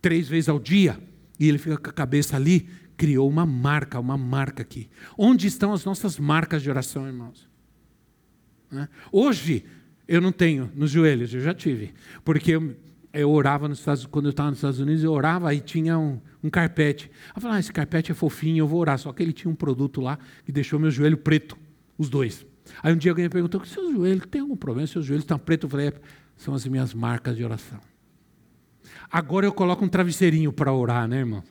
três 0.00 0.28
vezes 0.28 0.48
ao 0.48 0.58
dia, 0.58 0.98
e 1.38 1.48
ele 1.48 1.58
fica 1.58 1.78
com 1.78 1.90
a 1.90 1.92
cabeça 1.92 2.36
ali, 2.36 2.68
criou 2.96 3.28
uma 3.28 3.46
marca, 3.46 3.98
uma 3.98 4.18
marca 4.18 4.62
aqui. 4.62 4.88
Onde 5.16 5.46
estão 5.46 5.72
as 5.72 5.84
nossas 5.84 6.18
marcas 6.18 6.62
de 6.62 6.68
oração, 6.68 7.06
irmãos? 7.06 7.48
Hoje, 9.10 9.64
eu 10.06 10.20
não 10.20 10.32
tenho 10.32 10.70
nos 10.74 10.90
joelhos, 10.90 11.32
eu 11.32 11.40
já 11.40 11.54
tive, 11.54 11.94
porque 12.24 12.52
eu, 12.52 12.76
eu 13.12 13.30
orava 13.30 13.68
nos 13.68 13.78
Estados, 13.78 14.04
quando 14.06 14.26
eu 14.26 14.30
estava 14.30 14.50
nos 14.50 14.58
Estados 14.58 14.80
Unidos, 14.80 15.04
eu 15.04 15.12
orava 15.12 15.54
e 15.54 15.60
tinha 15.60 15.98
um, 15.98 16.20
um 16.42 16.50
carpete. 16.50 17.10
Eu 17.34 17.40
falava, 17.40 17.58
ah, 17.58 17.60
esse 17.60 17.72
carpete 17.72 18.10
é 18.10 18.14
fofinho, 18.14 18.62
eu 18.62 18.66
vou 18.66 18.80
orar. 18.80 18.98
Só 18.98 19.12
que 19.12 19.22
ele 19.22 19.32
tinha 19.32 19.50
um 19.50 19.54
produto 19.54 20.00
lá 20.00 20.18
que 20.44 20.52
deixou 20.52 20.78
meu 20.78 20.90
joelho 20.90 21.16
preto, 21.16 21.56
os 21.96 22.08
dois. 22.10 22.44
Aí 22.82 22.92
um 22.92 22.96
dia 22.96 23.10
alguém 23.10 23.24
me 23.24 23.30
perguntou, 23.30 23.64
seu 23.64 23.92
joelho, 23.92 24.26
tem 24.26 24.40
algum 24.40 24.56
problema? 24.56 24.86
Seus 24.86 25.04
joelhos 25.04 25.24
estão 25.24 25.38
pretos? 25.38 25.64
Eu 25.64 25.70
falei, 25.70 25.88
é, 25.88 25.92
são 26.36 26.54
as 26.54 26.66
minhas 26.66 26.94
marcas 26.94 27.36
de 27.36 27.44
oração. 27.44 27.80
Agora 29.10 29.46
eu 29.46 29.52
coloco 29.52 29.84
um 29.84 29.88
travesseirinho 29.88 30.52
para 30.52 30.72
orar, 30.72 31.08
né, 31.08 31.18
irmão? 31.18 31.42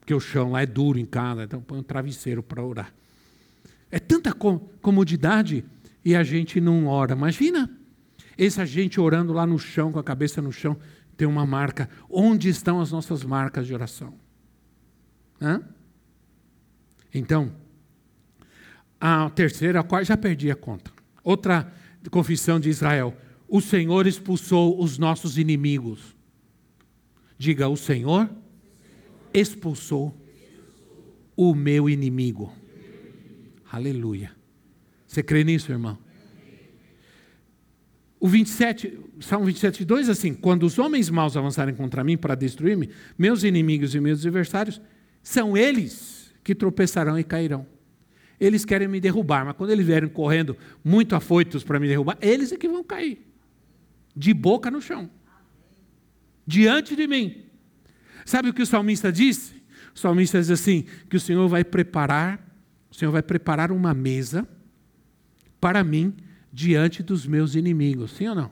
Porque 0.00 0.12
o 0.12 0.20
chão 0.20 0.52
lá 0.52 0.62
é 0.62 0.66
duro 0.66 0.98
em 0.98 1.06
casa, 1.06 1.44
então 1.44 1.60
põe 1.60 1.78
um 1.78 1.82
travesseiro 1.82 2.42
para 2.42 2.62
orar. 2.62 2.92
É 3.90 3.98
tanta 3.98 4.32
comodidade 4.32 5.64
e 6.04 6.14
a 6.14 6.22
gente 6.22 6.60
não 6.60 6.86
ora. 6.86 7.12
Imagina 7.12 7.70
essa 8.36 8.66
gente 8.66 9.00
orando 9.00 9.32
lá 9.32 9.46
no 9.46 9.58
chão, 9.58 9.92
com 9.92 9.98
a 9.98 10.04
cabeça 10.04 10.42
no 10.42 10.52
chão 10.52 10.76
tem 11.16 11.26
uma 11.26 11.46
marca. 11.46 11.88
Onde 12.10 12.48
estão 12.48 12.80
as 12.80 12.90
nossas 12.90 13.24
marcas 13.24 13.66
de 13.66 13.74
oração? 13.74 14.14
Hã? 15.40 15.62
Então, 17.12 17.52
a 19.06 19.28
terceira, 19.28 19.80
a 19.80 19.82
quarta, 19.82 20.06
já 20.06 20.16
perdi 20.16 20.50
a 20.50 20.56
conta. 20.56 20.90
Outra 21.22 21.70
confissão 22.10 22.58
de 22.58 22.70
Israel: 22.70 23.14
O 23.46 23.60
Senhor 23.60 24.06
expulsou 24.06 24.82
os 24.82 24.96
nossos 24.96 25.36
inimigos. 25.36 26.16
Diga, 27.36 27.68
o 27.68 27.76
Senhor 27.76 28.30
expulsou 29.34 30.18
o 31.36 31.54
meu 31.54 31.90
inimigo. 31.90 32.50
Aleluia. 33.70 34.32
Você 35.06 35.22
crê 35.22 35.44
nisso, 35.44 35.70
irmão? 35.70 35.98
O 38.18 38.26
27, 38.26 38.98
Salmo 39.20 39.44
27, 39.44 39.84
2, 39.84 40.08
assim: 40.08 40.32
Quando 40.32 40.62
os 40.62 40.78
homens 40.78 41.10
maus 41.10 41.36
avançarem 41.36 41.74
contra 41.74 42.02
mim 42.02 42.16
para 42.16 42.34
destruir-me, 42.34 42.88
meus 43.18 43.44
inimigos 43.44 43.94
e 43.94 44.00
meus 44.00 44.20
adversários, 44.20 44.80
são 45.22 45.54
eles 45.54 46.32
que 46.42 46.54
tropeçarão 46.54 47.18
e 47.18 47.24
cairão. 47.24 47.73
Eles 48.38 48.64
querem 48.64 48.88
me 48.88 49.00
derrubar, 49.00 49.44
mas 49.44 49.56
quando 49.56 49.70
eles 49.70 49.86
vierem 49.86 50.08
correndo 50.08 50.56
muito 50.82 51.14
afoitos 51.14 51.62
para 51.62 51.78
me 51.78 51.86
derrubar, 51.86 52.18
eles 52.20 52.52
é 52.52 52.56
que 52.56 52.68
vão 52.68 52.82
cair. 52.82 53.24
De 54.14 54.34
boca 54.34 54.70
no 54.70 54.80
chão. 54.80 55.10
Diante 56.46 56.94
de 56.94 57.06
mim. 57.06 57.44
Sabe 58.24 58.48
o 58.48 58.54
que 58.54 58.62
o 58.62 58.66
salmista 58.66 59.12
disse? 59.12 59.62
O 59.94 59.98
salmista 59.98 60.38
diz 60.40 60.50
assim: 60.50 60.84
que 61.08 61.16
o 61.16 61.20
Senhor 61.20 61.48
vai 61.48 61.64
preparar, 61.64 62.40
o 62.90 62.94
Senhor 62.94 63.12
vai 63.12 63.22
preparar 63.22 63.70
uma 63.70 63.94
mesa 63.94 64.46
para 65.60 65.82
mim 65.84 66.14
diante 66.52 67.02
dos 67.02 67.26
meus 67.26 67.54
inimigos. 67.54 68.12
Sim 68.12 68.28
ou 68.28 68.34
não? 68.34 68.50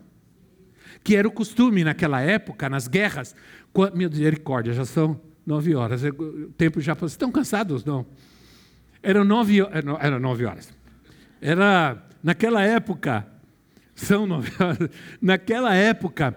Que 1.05 1.17
era 1.17 1.27
o 1.27 1.33
costume 1.33 1.85
naquela 1.85 2.21
época, 2.21 2.69
nas 2.69 2.87
guerras. 2.87 3.35
Minha 3.95 4.09
misericórdia, 4.09 4.73
já 4.73 4.85
são 4.85 5.21
nove 5.45 5.75
horas. 5.75 6.03
O 6.05 6.53
tempo 6.57 6.81
já 6.81 6.95
passou. 6.95 7.09
Estão 7.09 7.33
cansados? 7.33 7.85
Não. 7.85 8.07
Eram 9.03 9.25
nove, 9.25 9.59
era 10.01 10.19
nove 10.19 10.45
horas. 10.45 10.73
Era, 11.41 12.03
naquela 12.23 12.63
época, 12.63 13.27
são 13.95 14.27
nove 14.27 14.53
horas. 14.63 14.89
Naquela 15.21 15.75
época, 15.75 16.37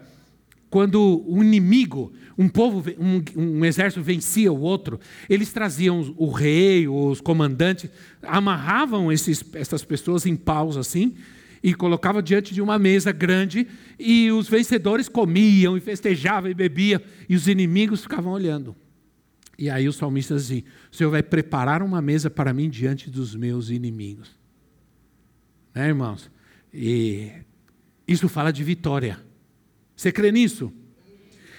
quando 0.70 1.24
o 1.28 1.44
inimigo, 1.44 2.12
um 2.38 2.50
povo, 2.50 2.84
um, 3.00 3.24
um, 3.36 3.64
exército 3.64 4.04
vencia 4.04 4.52
o 4.52 4.60
outro, 4.60 5.00
eles 5.30 5.54
traziam 5.54 6.14
o 6.18 6.30
rei, 6.32 6.88
os 6.88 7.22
comandantes, 7.22 7.90
amarravam 8.22 9.12
esses, 9.12 9.44
essas 9.54 9.86
pessoas 9.86 10.26
em 10.26 10.36
paus 10.36 10.76
assim 10.76 11.16
e 11.64 11.74
colocavam 11.74 12.22
diante 12.22 12.54
de 12.54 12.62
uma 12.62 12.78
mesa 12.78 13.12
grande 13.12 13.68
e 13.98 14.32
os 14.32 14.50
vencedores 14.50 15.08
comiam 15.08 15.78
e 15.78 15.80
festejavam 15.80 16.52
e 16.52 16.54
bebiam 16.54 17.00
e 17.30 17.36
os 17.36 17.48
inimigos 17.48 18.02
ficavam 18.02 18.34
olhando. 18.34 18.76
E 19.58 19.70
aí 19.70 19.88
o 19.88 19.94
salmista 19.94 20.36
dizia: 20.36 20.64
O 20.92 20.96
Senhor 20.96 21.10
vai 21.10 21.24
preparar 21.24 21.82
uma 21.82 22.02
mesa 22.02 22.30
para 22.30 22.54
mim 22.54 22.70
diante 22.70 23.10
dos 23.10 23.36
meus 23.36 23.70
inimigos. 23.70 24.38
Né, 25.74 25.88
irmãos? 25.88 26.30
E 26.74 27.32
isso 28.08 28.28
fala 28.28 28.52
de 28.52 28.64
vitória. 28.64 29.20
Você 29.96 30.12
crê 30.12 30.32
nisso? 30.32 30.72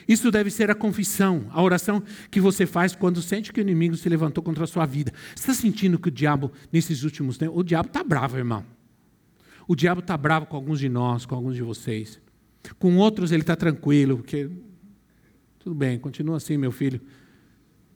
Isso 0.09 0.31
deve 0.31 0.51
ser 0.51 0.71
a 0.71 0.75
confissão, 0.75 1.47
a 1.51 1.61
oração 1.61 2.03
que 2.31 2.41
você 2.41 2.65
faz 2.65 2.95
quando 2.95 3.21
sente 3.21 3.53
que 3.53 3.61
o 3.61 3.63
inimigo 3.63 3.97
se 3.97 4.09
levantou 4.09 4.43
contra 4.43 4.63
a 4.63 4.67
sua 4.67 4.87
vida. 4.87 5.13
Você 5.35 5.51
está 5.51 5.55
sentindo 5.55 5.99
que 5.99 6.09
o 6.09 6.13
diabo, 6.13 6.53
nesses 6.73 7.03
últimos 7.03 7.37
tempos, 7.37 7.59
o 7.59 7.63
diabo 7.65 7.89
está 7.89 8.05
bravo, 8.05 8.37
irmão. 8.37 8.65
O 9.67 9.75
diabo 9.75 10.01
está 10.01 10.17
bravo 10.17 10.47
com 10.47 10.55
alguns 10.55 10.79
de 10.79 10.89
nós, 10.89 11.27
com 11.27 11.35
alguns 11.35 11.57
de 11.57 11.63
vocês. 11.63 12.21
Com 12.79 12.97
outros 12.99 13.33
ele 13.33 13.43
está 13.43 13.57
tranquilo, 13.57 14.19
porque 14.19 14.49
tudo 15.59 15.75
bem, 15.75 15.99
continua 15.99 16.37
assim, 16.37 16.57
meu 16.57 16.71
filho, 16.71 17.01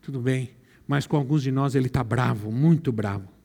tudo 0.01 0.19
bem. 0.19 0.51
Mas 0.87 1.07
com 1.07 1.15
alguns 1.15 1.43
de 1.43 1.51
nós 1.51 1.75
ele 1.75 1.87
está 1.87 2.03
bravo, 2.03 2.51
muito 2.51 2.91
bravo 2.91 3.41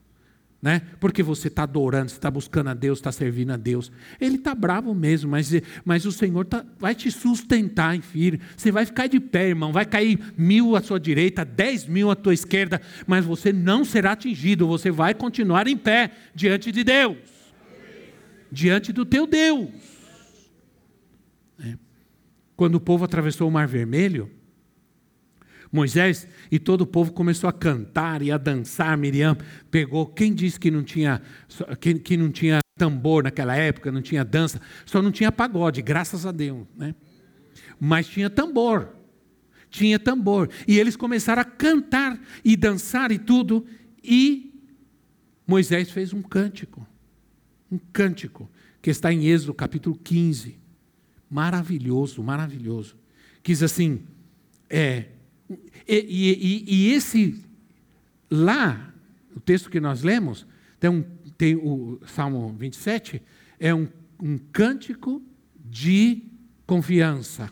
né? 0.66 0.82
Porque 0.98 1.22
você 1.22 1.48
está 1.48 1.62
adorando, 1.62 2.10
você 2.10 2.16
está 2.16 2.28
buscando 2.28 2.70
a 2.70 2.74
Deus, 2.74 2.98
está 2.98 3.12
servindo 3.12 3.52
a 3.52 3.56
Deus. 3.56 3.92
Ele 4.20 4.34
está 4.34 4.54
bravo 4.54 4.92
mesmo, 4.94 5.30
mas, 5.30 5.52
mas 5.84 6.04
o 6.04 6.10
Senhor 6.10 6.44
tá, 6.44 6.64
vai 6.78 6.94
te 6.94 7.08
sustentar, 7.10 7.96
filho. 8.00 8.40
Você 8.56 8.72
vai 8.72 8.84
ficar 8.84 9.06
de 9.06 9.20
pé, 9.20 9.50
irmão. 9.50 9.72
Vai 9.72 9.84
cair 9.84 10.18
mil 10.36 10.74
à 10.74 10.82
sua 10.82 10.98
direita, 10.98 11.44
dez 11.44 11.86
mil 11.86 12.10
à 12.10 12.16
tua 12.16 12.34
esquerda, 12.34 12.80
mas 13.06 13.24
você 13.24 13.52
não 13.52 13.84
será 13.84 14.12
atingido. 14.12 14.66
Você 14.66 14.90
vai 14.90 15.14
continuar 15.14 15.68
em 15.68 15.76
pé 15.76 16.10
diante 16.34 16.72
de 16.72 16.82
Deus, 16.82 17.16
diante 18.50 18.92
do 18.92 19.04
teu 19.04 19.24
Deus. 19.24 19.68
É. 21.60 21.76
Quando 22.56 22.74
o 22.76 22.80
povo 22.80 23.04
atravessou 23.04 23.46
o 23.46 23.52
Mar 23.52 23.68
Vermelho, 23.68 24.28
Moisés 25.76 26.26
e 26.50 26.58
todo 26.58 26.80
o 26.80 26.86
povo 26.86 27.12
começou 27.12 27.48
a 27.48 27.52
cantar 27.52 28.22
e 28.22 28.32
a 28.32 28.38
dançar. 28.38 28.96
Miriam 28.96 29.36
pegou. 29.70 30.06
Quem 30.06 30.34
disse 30.34 30.58
que 30.58 30.70
não 30.70 30.82
tinha, 30.82 31.20
que, 31.78 31.94
que 31.98 32.16
não 32.16 32.30
tinha 32.30 32.60
tambor 32.78 33.22
naquela 33.22 33.54
época, 33.54 33.92
não 33.92 34.00
tinha 34.00 34.24
dança? 34.24 34.58
Só 34.86 35.02
não 35.02 35.12
tinha 35.12 35.30
pagode, 35.30 35.82
graças 35.82 36.24
a 36.24 36.32
Deus. 36.32 36.66
Né? 36.74 36.94
Mas 37.78 38.08
tinha 38.08 38.30
tambor. 38.30 38.88
Tinha 39.68 39.98
tambor. 39.98 40.48
E 40.66 40.78
eles 40.78 40.96
começaram 40.96 41.42
a 41.42 41.44
cantar 41.44 42.18
e 42.42 42.56
dançar 42.56 43.12
e 43.12 43.18
tudo. 43.18 43.66
E 44.02 44.58
Moisés 45.46 45.90
fez 45.90 46.14
um 46.14 46.22
cântico. 46.22 46.86
Um 47.70 47.78
cântico 47.92 48.50
que 48.80 48.88
está 48.88 49.12
em 49.12 49.26
Êxodo 49.26 49.52
capítulo 49.52 49.94
15. 50.02 50.58
Maravilhoso, 51.28 52.22
maravilhoso. 52.22 52.96
Quis 53.42 53.62
assim: 53.62 54.00
é, 54.70 55.06
e, 55.48 55.64
e, 55.88 56.64
e, 56.66 56.92
esse, 56.92 57.42
lá, 58.30 58.92
o 59.34 59.40
texto 59.40 59.70
que 59.70 59.80
nós 59.80 60.02
lemos, 60.02 60.46
tem, 60.80 60.90
um, 60.90 61.02
tem 61.36 61.56
o 61.56 62.00
Salmo 62.06 62.54
27, 62.58 63.22
é 63.58 63.74
um, 63.74 63.88
um 64.20 64.38
cântico 64.38 65.22
de 65.64 66.22
confiança. 66.66 67.50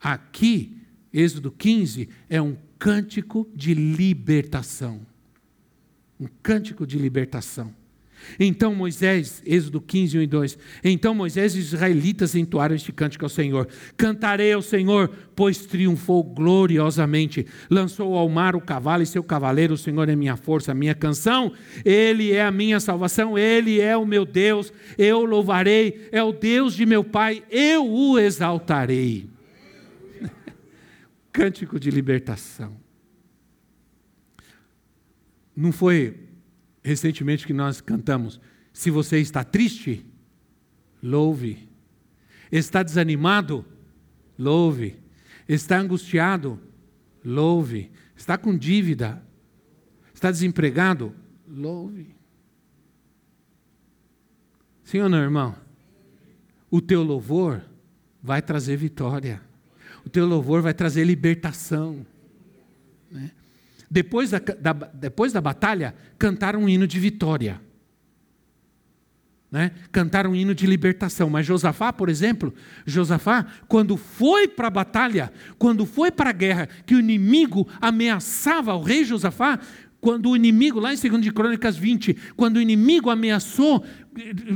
Aqui, 0.00 0.76
Êxodo 1.12 1.50
15, 1.50 2.08
é 2.28 2.40
um 2.42 2.56
cântico 2.78 3.48
de 3.54 3.74
libertação. 3.74 5.00
Um 6.18 6.26
cântico 6.42 6.86
de 6.86 6.98
libertação. 6.98 7.74
Então 8.38 8.74
Moisés, 8.74 9.42
Êxodo 9.44 9.80
15, 9.80 10.18
1 10.18 10.22
e 10.22 10.26
2. 10.26 10.58
Então 10.84 11.14
Moisés 11.14 11.54
e 11.54 11.58
os 11.58 11.72
israelitas 11.72 12.34
entoaram 12.34 12.74
este 12.74 12.92
cântico 12.92 13.24
ao 13.24 13.28
Senhor: 13.28 13.68
Cantarei 13.96 14.52
ao 14.52 14.62
Senhor, 14.62 15.10
pois 15.34 15.58
triunfou 15.66 16.22
gloriosamente. 16.22 17.46
Lançou 17.70 18.16
ao 18.16 18.28
mar 18.28 18.54
o 18.54 18.60
cavalo 18.60 19.02
e 19.02 19.06
seu 19.06 19.22
cavaleiro. 19.22 19.74
O 19.74 19.78
Senhor 19.78 20.08
é 20.08 20.16
minha 20.16 20.36
força, 20.36 20.74
minha 20.74 20.94
canção. 20.94 21.52
Ele 21.84 22.32
é 22.32 22.44
a 22.44 22.50
minha 22.50 22.80
salvação. 22.80 23.38
Ele 23.38 23.80
é 23.80 23.96
o 23.96 24.06
meu 24.06 24.24
Deus. 24.24 24.72
Eu 24.96 25.24
louvarei. 25.24 26.08
É 26.12 26.22
o 26.22 26.32
Deus 26.32 26.74
de 26.74 26.84
meu 26.84 27.02
pai. 27.04 27.42
Eu 27.50 27.86
o 27.86 28.18
exaltarei. 28.18 29.28
cântico 31.32 31.78
de 31.78 31.90
libertação. 31.90 32.76
Não 35.56 35.72
foi 35.72 36.27
recentemente 36.88 37.46
que 37.46 37.52
nós 37.52 37.80
cantamos. 37.80 38.40
Se 38.72 38.90
você 38.90 39.18
está 39.20 39.44
triste, 39.44 40.04
louve. 41.02 41.68
Está 42.50 42.82
desanimado? 42.82 43.64
Louve. 44.38 44.96
Está 45.46 45.78
angustiado? 45.78 46.58
Louve. 47.24 47.90
Está 48.16 48.38
com 48.38 48.56
dívida? 48.56 49.22
Está 50.14 50.30
desempregado? 50.30 51.14
Louve. 51.46 52.14
Sim 54.82 55.00
ou 55.00 55.08
não, 55.08 55.18
irmão? 55.18 55.54
O 56.70 56.80
teu 56.80 57.02
louvor 57.02 57.62
vai 58.22 58.40
trazer 58.40 58.76
vitória. 58.76 59.42
O 60.06 60.08
teu 60.08 60.26
louvor 60.26 60.62
vai 60.62 60.72
trazer 60.72 61.04
libertação. 61.04 62.06
Depois 63.90 64.30
da, 64.30 64.38
da, 64.38 64.72
depois 64.72 65.32
da 65.32 65.40
batalha, 65.40 65.94
cantaram 66.18 66.60
um 66.60 66.68
hino 66.68 66.86
de 66.86 66.98
vitória. 66.98 67.60
Né? 69.50 69.70
Cantaram 69.90 70.32
um 70.32 70.34
hino 70.34 70.54
de 70.54 70.66
libertação. 70.66 71.30
Mas 71.30 71.46
Josafá, 71.46 71.92
por 71.92 72.08
exemplo, 72.08 72.52
Josafá, 72.84 73.46
quando 73.66 73.96
foi 73.96 74.46
para 74.46 74.68
a 74.68 74.70
batalha, 74.70 75.32
quando 75.58 75.86
foi 75.86 76.10
para 76.10 76.30
a 76.30 76.34
guerra, 76.34 76.68
que 76.84 76.94
o 76.94 77.00
inimigo 77.00 77.66
ameaçava 77.80 78.74
o 78.74 78.82
rei 78.82 79.04
Josafá, 79.04 79.58
quando 80.00 80.30
o 80.30 80.36
inimigo, 80.36 80.78
lá 80.78 80.92
em 80.92 80.96
2 80.96 81.22
de 81.22 81.32
Crônicas 81.32 81.76
20, 81.76 82.16
quando 82.36 82.58
o 82.58 82.60
inimigo 82.60 83.10
ameaçou, 83.10 83.84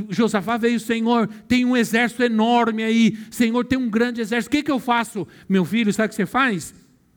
Josafá 0.09 0.57
veio, 0.57 0.79
Senhor, 0.79 1.27
tem 1.47 1.65
um 1.65 1.75
exército 1.75 2.23
enorme 2.23 2.83
aí, 2.83 3.17
Senhor, 3.29 3.65
tem 3.65 3.77
um 3.77 3.89
grande 3.89 4.21
exército, 4.21 4.47
o 4.47 4.51
que, 4.51 4.63
que 4.63 4.71
eu 4.71 4.79
faço? 4.79 5.27
Meu 5.49 5.65
filho, 5.65 5.91
sabe 5.91 6.07
o 6.07 6.09
que 6.09 6.15
você 6.15 6.25
faz? 6.25 6.73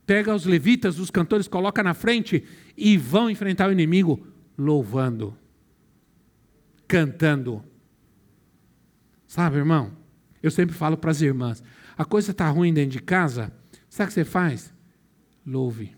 Pega 0.06 0.34
os 0.34 0.44
levitas, 0.46 0.98
os 0.98 1.10
cantores, 1.10 1.48
coloca 1.48 1.82
na 1.82 1.92
frente 1.92 2.44
e 2.76 2.96
vão 2.96 3.28
enfrentar 3.28 3.68
o 3.68 3.72
inimigo 3.72 4.24
louvando, 4.56 5.36
cantando. 6.86 7.62
Sabe, 9.26 9.56
irmão? 9.56 9.92
Eu 10.42 10.50
sempre 10.50 10.74
falo 10.74 10.96
para 10.96 11.10
as 11.10 11.20
irmãs: 11.20 11.62
a 11.98 12.04
coisa 12.04 12.30
está 12.30 12.48
ruim 12.48 12.72
dentro 12.72 12.92
de 12.92 13.02
casa, 13.02 13.52
sabe 13.90 14.06
o 14.06 14.08
que 14.08 14.14
você 14.14 14.24
faz? 14.24 14.72
Louve. 15.44 15.96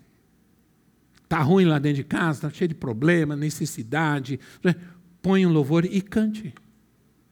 Está 1.22 1.42
ruim 1.42 1.66
lá 1.66 1.78
dentro 1.78 1.98
de 1.98 2.04
casa, 2.04 2.38
está 2.38 2.50
cheio 2.50 2.68
de 2.68 2.74
problema, 2.74 3.36
necessidade. 3.36 4.40
Né? 4.64 4.74
Põe 5.20 5.44
um 5.44 5.52
louvor 5.52 5.84
e 5.84 6.00
cante. 6.00 6.54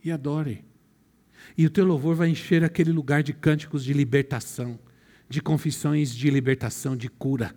E 0.04 0.12
adore. 0.12 0.62
E 1.56 1.64
o 1.64 1.70
teu 1.70 1.86
louvor 1.86 2.14
vai 2.14 2.28
encher 2.28 2.62
aquele 2.62 2.92
lugar 2.92 3.22
de 3.22 3.32
cânticos 3.32 3.82
de 3.82 3.94
libertação 3.94 4.78
de 5.28 5.40
confissões 5.40 6.14
de 6.14 6.30
libertação, 6.30 6.96
de 6.96 7.08
cura. 7.08 7.54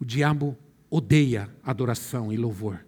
O 0.00 0.04
diabo 0.04 0.58
odeia 0.90 1.48
adoração 1.62 2.32
e 2.32 2.36
louvor. 2.36 2.84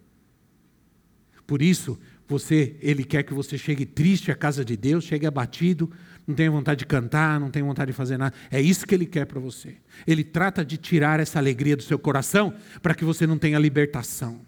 Por 1.46 1.62
isso, 1.62 1.99
você, 2.29 2.77
ele 2.81 3.05
quer 3.05 3.22
que 3.22 3.33
você 3.33 3.57
chegue 3.57 3.87
triste 3.87 4.31
à 4.31 4.35
casa 4.35 4.64
de 4.64 4.77
Deus, 4.77 5.05
chegue 5.05 5.27
abatido, 5.27 5.90
não 6.27 6.35
tem 6.35 6.49
vontade 6.49 6.81
de 6.81 6.87
cantar, 6.87 7.38
não 7.38 7.51
tem 7.51 7.62
vontade 7.62 7.92
de 7.92 7.96
fazer 7.96 8.16
nada. 8.16 8.35
É 8.51 8.61
isso 8.61 8.85
que 8.85 8.94
ele 8.94 9.07
quer 9.07 9.27
para 9.27 9.38
você. 9.38 9.77
Ele 10.07 10.25
trata 10.25 10.64
de 10.64 10.77
tirar 10.77 11.20
essa 11.20 11.38
alegria 11.38 11.77
do 11.77 11.85
seu 11.85 11.99
coração 11.99 12.53
para 12.83 12.94
que 12.94 13.05
você 13.05 13.27
não 13.27 13.38
tenha 13.38 13.59
libertação. 13.59 14.40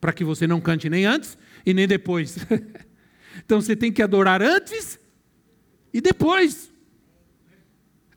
Para 0.00 0.12
que 0.12 0.24
você 0.24 0.46
não 0.46 0.60
cante 0.60 0.88
nem 0.88 1.04
antes 1.04 1.36
e 1.66 1.74
nem 1.74 1.86
depois. 1.86 2.38
então 3.44 3.60
você 3.60 3.76
tem 3.76 3.92
que 3.92 4.02
adorar 4.02 4.40
antes 4.40 4.98
e 5.92 6.00
depois. 6.00 6.72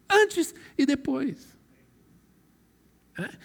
Antes 0.09 0.53
e 0.77 0.85
depois. 0.85 1.57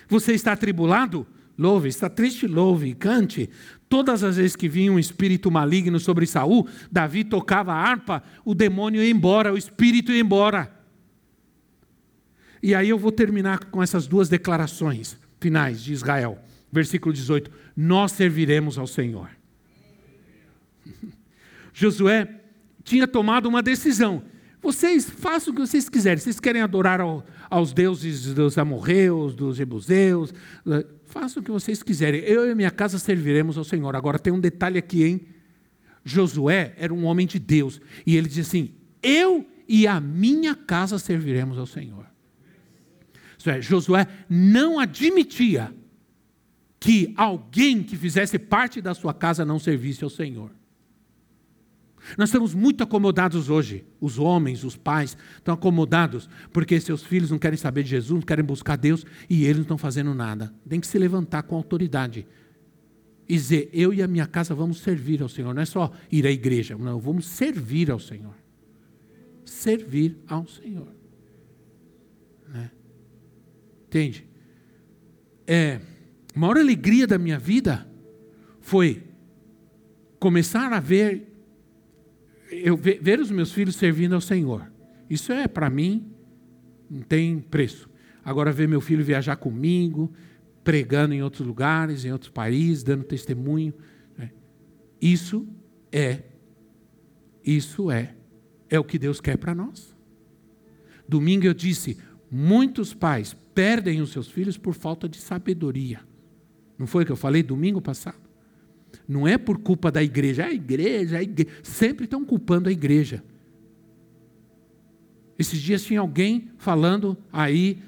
Você 0.09 0.33
está 0.33 0.53
atribulado? 0.53 1.27
Louve. 1.59 1.88
Está 1.88 2.09
triste? 2.09 2.46
Louve. 2.46 2.94
Cante. 2.94 3.48
Todas 3.88 4.22
as 4.22 4.37
vezes 4.37 4.57
que 4.57 4.68
vinha 4.68 4.92
um 4.92 4.98
espírito 4.98 5.51
maligno 5.51 6.01
sobre 6.01 6.27
Saul, 6.27 6.68
Davi 6.90 7.25
tocava 7.25 7.72
a 7.72 7.77
harpa, 7.77 8.22
o 8.44 8.55
demônio 8.55 9.03
ia 9.03 9.11
embora, 9.11 9.53
o 9.53 9.59
espírito 9.59 10.12
ia 10.12 10.20
embora. 10.20 10.72
E 12.62 12.75
aí 12.75 12.88
eu 12.88 12.98
vou 12.98 13.12
terminar 13.12 13.64
com 13.66 13.83
essas 13.83 14.07
duas 14.07 14.29
declarações 14.29 15.18
finais 15.40 15.83
de 15.83 15.92
Israel. 15.92 16.38
Versículo 16.70 17.12
18: 17.12 17.51
Nós 17.77 18.12
serviremos 18.12 18.79
ao 18.79 18.87
Senhor. 18.87 19.29
Josué 21.75 22.40
tinha 22.83 23.07
tomado 23.07 23.46
uma 23.46 23.62
decisão. 23.62 24.22
Vocês 24.62 25.11
façam 25.11 25.53
o 25.53 25.57
que 25.57 25.61
vocês 25.61 25.88
quiserem. 25.88 26.18
Vocês 26.18 26.38
querem 26.38 26.62
adorar 26.62 27.01
ao, 27.01 27.27
aos 27.51 27.72
deuses 27.72 28.33
dos 28.33 28.57
amorreus, 28.57 29.35
dos 29.35 29.57
jebuseus, 29.57 30.33
Façam 31.12 31.42
o 31.42 31.44
que 31.44 31.51
vocês 31.51 31.83
quiserem. 31.83 32.22
Eu 32.22 32.51
e 32.51 32.55
minha 32.55 32.70
casa 32.70 32.98
serviremos 32.98 33.59
ao 33.59 33.64
Senhor. 33.64 33.94
Agora 33.94 34.18
tem 34.18 34.33
um 34.33 34.40
detalhe 34.40 34.79
aqui, 34.79 35.05
hein? 35.05 35.20
Josué 36.03 36.75
era 36.79 36.92
um 36.92 37.05
homem 37.05 37.27
de 37.27 37.38
Deus. 37.38 37.83
E 38.07 38.16
ele 38.16 38.27
diz 38.27 38.46
assim: 38.46 38.72
Eu 39.03 39.46
e 39.68 39.87
a 39.87 40.01
minha 40.01 40.55
casa 40.55 40.98
serviremos 40.98 41.59
ao 41.59 41.66
Senhor. 41.66 42.07
Isso 43.37 43.51
é, 43.51 43.61
Josué 43.61 44.07
não 44.27 44.81
admitia 44.81 45.75
que 46.81 47.12
alguém 47.14 47.83
que 47.83 47.94
fizesse 47.94 48.38
parte 48.38 48.81
da 48.81 48.94
sua 48.94 49.12
casa 49.12 49.44
não 49.44 49.59
servisse 49.59 50.03
ao 50.03 50.09
Senhor. 50.09 50.51
Nós 52.18 52.28
estamos 52.28 52.54
muito 52.54 52.82
acomodados 52.82 53.48
hoje. 53.48 53.84
Os 54.00 54.18
homens, 54.18 54.64
os 54.64 54.76
pais, 54.76 55.16
estão 55.36 55.54
acomodados 55.54 56.28
porque 56.52 56.78
seus 56.80 57.02
filhos 57.02 57.30
não 57.30 57.38
querem 57.38 57.56
saber 57.56 57.82
de 57.84 57.90
Jesus, 57.90 58.10
não 58.10 58.26
querem 58.26 58.44
buscar 58.44 58.76
Deus 58.76 59.04
e 59.28 59.44
eles 59.44 59.56
não 59.56 59.62
estão 59.62 59.78
fazendo 59.78 60.14
nada. 60.14 60.52
Tem 60.68 60.80
que 60.80 60.86
se 60.86 60.98
levantar 60.98 61.42
com 61.44 61.56
autoridade 61.56 62.26
e 63.28 63.34
dizer: 63.34 63.70
Eu 63.72 63.94
e 63.94 64.02
a 64.02 64.08
minha 64.08 64.26
casa 64.26 64.54
vamos 64.54 64.80
servir 64.80 65.22
ao 65.22 65.28
Senhor. 65.28 65.54
Não 65.54 65.62
é 65.62 65.66
só 65.66 65.92
ir 66.10 66.26
à 66.26 66.30
igreja, 66.30 66.76
não, 66.76 66.98
vamos 66.98 67.26
servir 67.26 67.90
ao 67.90 67.98
Senhor. 67.98 68.34
Servir 69.44 70.18
ao 70.26 70.46
Senhor. 70.46 70.88
Né? 72.48 72.70
Entende? 73.86 74.26
É, 75.46 75.80
a 76.34 76.38
maior 76.38 76.58
alegria 76.58 77.06
da 77.06 77.18
minha 77.18 77.38
vida 77.38 77.86
foi 78.60 79.02
começar 80.18 80.72
a 80.72 80.80
ver 80.80 81.31
eu 82.52 82.76
ver 82.76 83.18
os 83.18 83.30
meus 83.30 83.52
filhos 83.52 83.76
servindo 83.76 84.14
ao 84.14 84.20
Senhor. 84.20 84.70
Isso 85.08 85.32
é 85.32 85.48
para 85.48 85.68
mim 85.68 86.12
não 86.92 87.00
tem 87.00 87.38
preço. 87.40 87.88
Agora 88.22 88.52
ver 88.52 88.68
meu 88.68 88.80
filho 88.80 89.02
viajar 89.02 89.36
comigo, 89.36 90.12
pregando 90.62 91.14
em 91.14 91.22
outros 91.22 91.46
lugares, 91.46 92.04
em 92.04 92.12
outros 92.12 92.30
países, 92.30 92.82
dando 92.82 93.02
testemunho, 93.02 93.72
né? 94.16 94.30
isso 95.00 95.48
é 95.90 96.22
isso 97.44 97.90
é 97.90 98.14
é 98.68 98.78
o 98.78 98.84
que 98.84 98.98
Deus 98.98 99.20
quer 99.20 99.36
para 99.36 99.54
nós. 99.54 99.94
Domingo 101.08 101.44
eu 101.44 101.52
disse, 101.52 101.98
muitos 102.30 102.94
pais 102.94 103.36
perdem 103.54 104.00
os 104.00 104.12
seus 104.12 104.28
filhos 104.28 104.56
por 104.56 104.74
falta 104.74 105.08
de 105.08 105.18
sabedoria. 105.18 106.00
Não 106.78 106.86
foi 106.86 107.02
o 107.02 107.06
que 107.06 107.12
eu 107.12 107.16
falei 107.16 107.42
domingo 107.42 107.82
passado? 107.82 108.21
Não 109.12 109.29
é 109.29 109.37
por 109.37 109.59
culpa 109.59 109.92
da 109.92 110.03
igreja. 110.03 110.46
A 110.46 110.53
igreja, 110.53 111.18
a 111.18 111.22
igreja. 111.22 111.51
Sempre 111.62 112.05
estão 112.05 112.25
culpando 112.25 112.68
a 112.68 112.72
igreja. 112.72 113.22
Esses 115.38 115.61
dias 115.61 115.85
tinha 115.85 116.01
alguém 116.01 116.51
falando 116.57 117.16
aí 117.31 117.79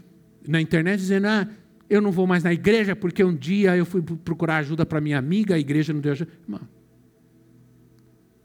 na 0.46 0.60
internet 0.60 0.98
dizendo: 0.98 1.26
Ah, 1.26 1.48
eu 1.88 2.02
não 2.02 2.12
vou 2.12 2.26
mais 2.26 2.44
na 2.44 2.52
igreja 2.52 2.94
porque 2.94 3.24
um 3.24 3.34
dia 3.34 3.74
eu 3.74 3.86
fui 3.86 4.02
procurar 4.02 4.58
ajuda 4.58 4.84
para 4.84 5.00
minha 5.00 5.18
amiga, 5.18 5.54
a 5.54 5.58
igreja 5.58 5.92
não 5.94 6.00
deu 6.00 6.12
ajuda. 6.12 6.30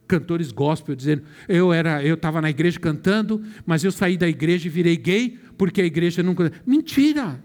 Cantores 0.07 0.51
gospel 0.51 0.95
dizendo: 0.95 1.23
eu 1.47 1.73
era, 1.73 2.03
eu 2.03 2.15
estava 2.15 2.41
na 2.41 2.49
igreja 2.49 2.79
cantando, 2.79 3.43
mas 3.65 3.83
eu 3.83 3.91
saí 3.91 4.15
da 4.15 4.27
igreja 4.27 4.67
e 4.67 4.69
virei 4.69 4.95
gay 4.95 5.37
porque 5.57 5.81
a 5.81 5.85
igreja 5.85 6.23
nunca. 6.23 6.51
Mentira! 6.65 7.43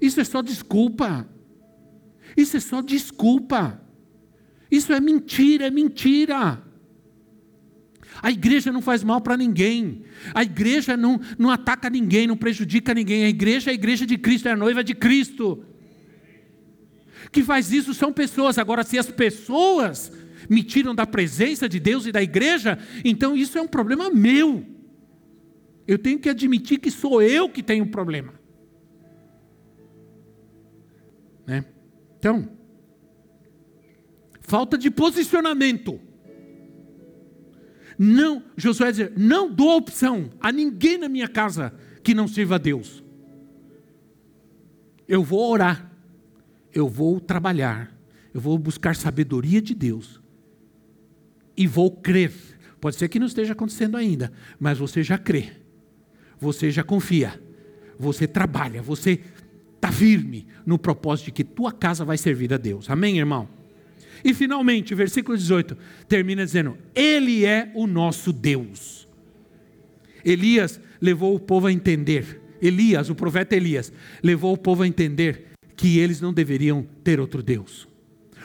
Isso 0.00 0.20
é 0.20 0.24
só 0.24 0.42
desculpa. 0.42 1.28
Isso 2.36 2.56
é 2.56 2.60
só 2.60 2.82
desculpa. 2.82 3.80
Isso 4.72 4.90
é 4.90 5.00
mentira, 5.00 5.66
é 5.66 5.70
mentira. 5.70 6.64
A 8.22 8.30
igreja 8.30 8.72
não 8.72 8.80
faz 8.80 9.04
mal 9.04 9.20
para 9.20 9.36
ninguém. 9.36 10.02
A 10.32 10.42
igreja 10.42 10.96
não, 10.96 11.20
não 11.38 11.50
ataca 11.50 11.90
ninguém, 11.90 12.26
não 12.26 12.38
prejudica 12.38 12.94
ninguém. 12.94 13.24
A 13.24 13.28
igreja 13.28 13.68
é 13.68 13.72
a 13.72 13.74
igreja 13.74 14.06
de 14.06 14.16
Cristo, 14.16 14.48
é 14.48 14.52
a 14.52 14.56
noiva 14.56 14.82
de 14.82 14.94
Cristo. 14.94 15.62
Que 17.30 17.42
faz 17.42 17.70
isso 17.70 17.92
são 17.92 18.14
pessoas. 18.14 18.56
Agora, 18.56 18.82
se 18.82 18.98
as 18.98 19.10
pessoas 19.10 20.10
me 20.48 20.62
tiram 20.62 20.94
da 20.94 21.06
presença 21.06 21.68
de 21.68 21.78
Deus 21.78 22.06
e 22.06 22.12
da 22.12 22.22
igreja, 22.22 22.78
então 23.04 23.36
isso 23.36 23.58
é 23.58 23.60
um 23.60 23.68
problema 23.68 24.08
meu. 24.08 24.64
Eu 25.86 25.98
tenho 25.98 26.18
que 26.18 26.30
admitir 26.30 26.78
que 26.78 26.90
sou 26.90 27.20
eu 27.20 27.46
que 27.46 27.62
tenho 27.62 27.84
um 27.84 27.90
problema. 27.90 28.32
Né? 31.46 31.62
Então, 32.18 32.61
falta 34.52 34.76
de 34.76 34.90
posicionamento. 34.90 35.98
Não, 37.98 38.42
Josué 38.54 38.90
dizer, 38.90 39.14
não 39.16 39.50
dou 39.50 39.78
opção 39.78 40.28
a 40.38 40.52
ninguém 40.52 40.98
na 40.98 41.08
minha 41.08 41.26
casa 41.26 41.72
que 42.04 42.12
não 42.12 42.28
sirva 42.28 42.56
a 42.56 42.58
Deus. 42.58 43.02
Eu 45.08 45.22
vou 45.22 45.50
orar, 45.50 45.90
eu 46.70 46.86
vou 46.86 47.18
trabalhar, 47.18 47.96
eu 48.34 48.42
vou 48.42 48.58
buscar 48.58 48.94
sabedoria 48.94 49.62
de 49.62 49.74
Deus 49.74 50.20
e 51.56 51.66
vou 51.66 51.90
crer. 51.90 52.34
Pode 52.78 52.96
ser 52.96 53.08
que 53.08 53.18
não 53.18 53.26
esteja 53.26 53.54
acontecendo 53.54 53.96
ainda, 53.96 54.30
mas 54.60 54.76
você 54.76 55.02
já 55.02 55.16
crê, 55.16 55.50
você 56.38 56.70
já 56.70 56.84
confia, 56.84 57.42
você 57.98 58.26
trabalha, 58.26 58.82
você 58.82 59.18
está 59.76 59.90
firme 59.90 60.46
no 60.66 60.78
propósito 60.78 61.26
de 61.26 61.32
que 61.32 61.42
tua 61.42 61.72
casa 61.72 62.04
vai 62.04 62.18
servir 62.18 62.52
a 62.52 62.58
Deus. 62.58 62.90
Amém, 62.90 63.16
irmão? 63.16 63.61
E 64.24 64.32
finalmente, 64.32 64.94
versículo 64.94 65.36
18 65.36 65.76
termina 66.08 66.44
dizendo: 66.44 66.76
Ele 66.94 67.44
é 67.44 67.70
o 67.74 67.86
nosso 67.86 68.32
Deus. 68.32 69.08
Elias 70.24 70.80
levou 71.00 71.34
o 71.34 71.40
povo 71.40 71.66
a 71.66 71.72
entender, 71.72 72.40
Elias, 72.60 73.10
o 73.10 73.14
profeta 73.14 73.56
Elias, 73.56 73.92
levou 74.22 74.52
o 74.52 74.58
povo 74.58 74.84
a 74.84 74.86
entender 74.86 75.52
que 75.76 75.98
eles 75.98 76.20
não 76.20 76.32
deveriam 76.32 76.86
ter 77.02 77.18
outro 77.18 77.42
Deus. 77.42 77.88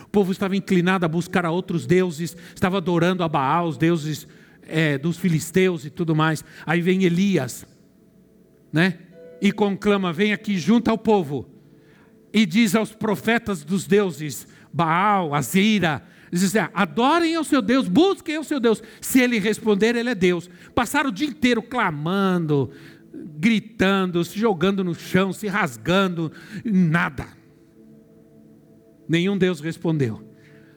O 0.02 0.10
povo 0.10 0.32
estava 0.32 0.56
inclinado 0.56 1.06
a 1.06 1.10
buscar 1.10 1.46
a 1.46 1.52
outros 1.52 1.86
deuses, 1.86 2.36
estava 2.56 2.78
adorando 2.78 3.24
a 3.24 3.30
Baal, 3.30 3.68
os 3.68 3.78
deuses 3.78 4.28
é, 4.63 4.98
dos 4.98 5.18
filisteus 5.18 5.86
e 5.86 5.90
tudo 5.90 6.16
mais. 6.16 6.44
Aí 6.66 6.82
vem 6.82 7.04
Elias, 7.04 7.66
né? 8.72 8.98
E 9.40 9.52
conclama: 9.52 10.12
vem 10.12 10.34
aqui 10.34 10.58
junto 10.58 10.90
ao 10.90 10.98
povo 10.98 11.48
e 12.34 12.46
diz 12.46 12.74
aos 12.74 12.94
profetas 12.94 13.63
dos 13.63 13.86
deuses: 13.86 14.48
Baal, 14.73 15.34
Azira. 15.34 16.03
Diz 16.32 16.43
assim, 16.56 16.69
adorem 16.73 17.36
ao 17.36 17.43
seu 17.43 17.62
Deus, 17.62 17.88
busquem 17.88 18.36
ao 18.36 18.43
seu 18.43 18.60
Deus. 18.60 18.84
Se 18.99 19.21
ele 19.21 19.39
responder, 19.39 19.95
ele 19.95 20.10
é 20.10 20.15
Deus. 20.15 20.49
Passaram 20.75 21.10
o 21.10 21.13
dia 21.13 21.27
inteiro 21.27 21.62
clamando, 21.62 22.69
gritando, 23.39 24.24
se 24.24 24.38
jogando 24.38 24.84
no 24.84 24.93
chão, 24.93 25.32
se 25.32 25.47
rasgando, 25.47 26.32
nada. 26.65 27.28
Nenhum 29.07 29.38
Deus 29.38 29.61
respondeu. 29.61 30.22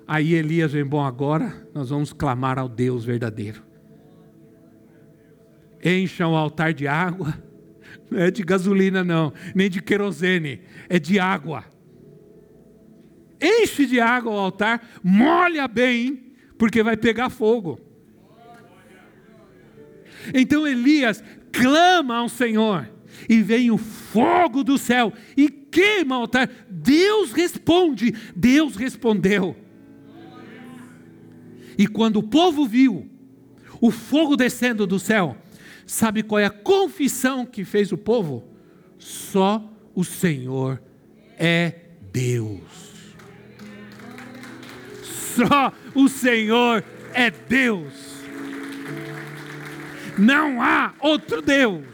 Aí 0.06 0.34
Elias 0.34 0.72
vem, 0.72 0.84
bom, 0.84 1.04
agora 1.04 1.66
nós 1.74 1.90
vamos 1.90 2.12
clamar 2.12 2.58
ao 2.58 2.68
Deus 2.68 3.04
verdadeiro. 3.04 3.62
Encham 5.82 6.32
o 6.32 6.36
altar 6.36 6.72
de 6.74 6.86
água, 6.86 7.34
não 8.10 8.20
é 8.20 8.30
de 8.30 8.42
gasolina, 8.42 9.02
não, 9.02 9.32
nem 9.54 9.70
de 9.70 9.80
querosene, 9.80 10.60
é 10.88 10.98
de 10.98 11.18
água 11.18 11.64
enche 13.40 13.86
de 13.86 14.00
água 14.00 14.32
o 14.32 14.38
altar, 14.38 14.86
molha 15.02 15.66
bem, 15.66 16.32
porque 16.58 16.82
vai 16.82 16.96
pegar 16.96 17.30
fogo. 17.30 17.80
Então 20.34 20.66
Elias 20.66 21.22
clama 21.50 22.16
ao 22.16 22.28
Senhor, 22.28 22.88
e 23.28 23.42
vem 23.42 23.70
o 23.70 23.78
fogo 23.78 24.62
do 24.62 24.78
céu 24.78 25.12
e 25.36 25.48
queima 25.48 26.18
o 26.18 26.22
altar. 26.22 26.48
Deus 26.68 27.32
responde, 27.32 28.14
Deus 28.34 28.76
respondeu. 28.76 29.56
E 31.76 31.86
quando 31.86 32.16
o 32.16 32.22
povo 32.22 32.66
viu 32.66 33.10
o 33.80 33.90
fogo 33.90 34.36
descendo 34.36 34.86
do 34.86 34.98
céu. 34.98 35.36
Sabe 35.86 36.22
qual 36.22 36.38
é 36.38 36.44
a 36.44 36.50
confissão 36.50 37.46
que 37.46 37.64
fez 37.64 37.90
o 37.90 37.98
povo? 37.98 38.44
Só 38.98 39.68
o 39.94 40.04
Senhor 40.04 40.80
é 41.38 41.74
Deus. 42.12 42.89
Só 45.34 45.72
o 45.94 46.08
Senhor 46.08 46.84
é 47.12 47.30
Deus. 47.30 47.92
Não 50.18 50.62
há 50.62 50.92
outro 51.00 51.40
Deus. 51.40 51.84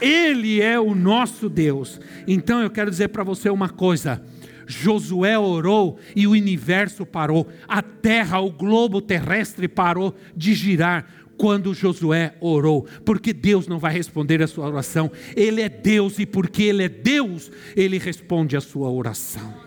Ele 0.00 0.60
é 0.60 0.78
o 0.78 0.94
nosso 0.94 1.48
Deus. 1.48 2.00
Então 2.26 2.60
eu 2.60 2.70
quero 2.70 2.90
dizer 2.90 3.08
para 3.08 3.24
você 3.24 3.50
uma 3.50 3.68
coisa. 3.68 4.22
Josué 4.66 5.36
orou 5.36 5.98
e 6.14 6.28
o 6.28 6.30
universo 6.30 7.04
parou, 7.04 7.48
a 7.66 7.82
terra, 7.82 8.38
o 8.38 8.52
globo 8.52 9.00
terrestre 9.00 9.66
parou 9.66 10.14
de 10.36 10.54
girar 10.54 11.06
quando 11.36 11.74
Josué 11.74 12.34
orou, 12.38 12.86
porque 13.04 13.32
Deus 13.32 13.66
não 13.66 13.78
vai 13.78 13.92
responder 13.92 14.42
a 14.42 14.46
sua 14.46 14.68
oração, 14.68 15.10
Ele 15.34 15.62
é 15.62 15.68
Deus 15.68 16.18
e 16.18 16.26
porque 16.26 16.64
Ele 16.64 16.84
é 16.84 16.88
Deus, 16.88 17.50
Ele 17.74 17.98
responde 17.98 18.56
a 18.56 18.60
sua 18.60 18.90
oração. 18.90 19.59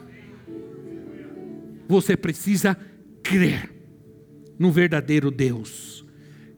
Você 1.87 2.15
precisa 2.15 2.77
crer 3.21 3.69
no 4.57 4.71
verdadeiro 4.71 5.29
Deus 5.29 6.05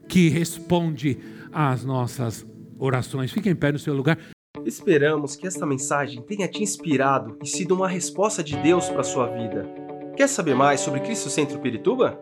que 0.07 0.29
responde 0.29 1.17
às 1.51 1.83
nossas 1.83 2.45
orações. 2.77 3.31
Fique 3.31 3.49
em 3.49 3.55
pé 3.55 3.71
no 3.71 3.79
seu 3.79 3.93
lugar. 3.93 4.17
Esperamos 4.65 5.35
que 5.35 5.47
esta 5.47 5.65
mensagem 5.65 6.21
tenha 6.21 6.47
te 6.47 6.63
inspirado 6.63 7.37
e 7.43 7.47
sido 7.47 7.75
uma 7.75 7.87
resposta 7.87 8.43
de 8.43 8.55
Deus 8.57 8.89
para 8.89 9.01
a 9.01 9.03
sua 9.03 9.27
vida. 9.27 9.67
Quer 10.15 10.27
saber 10.27 10.55
mais 10.55 10.79
sobre 10.79 11.01
Cristo 11.01 11.29
Centro 11.29 11.59
Pirituba? 11.59 12.19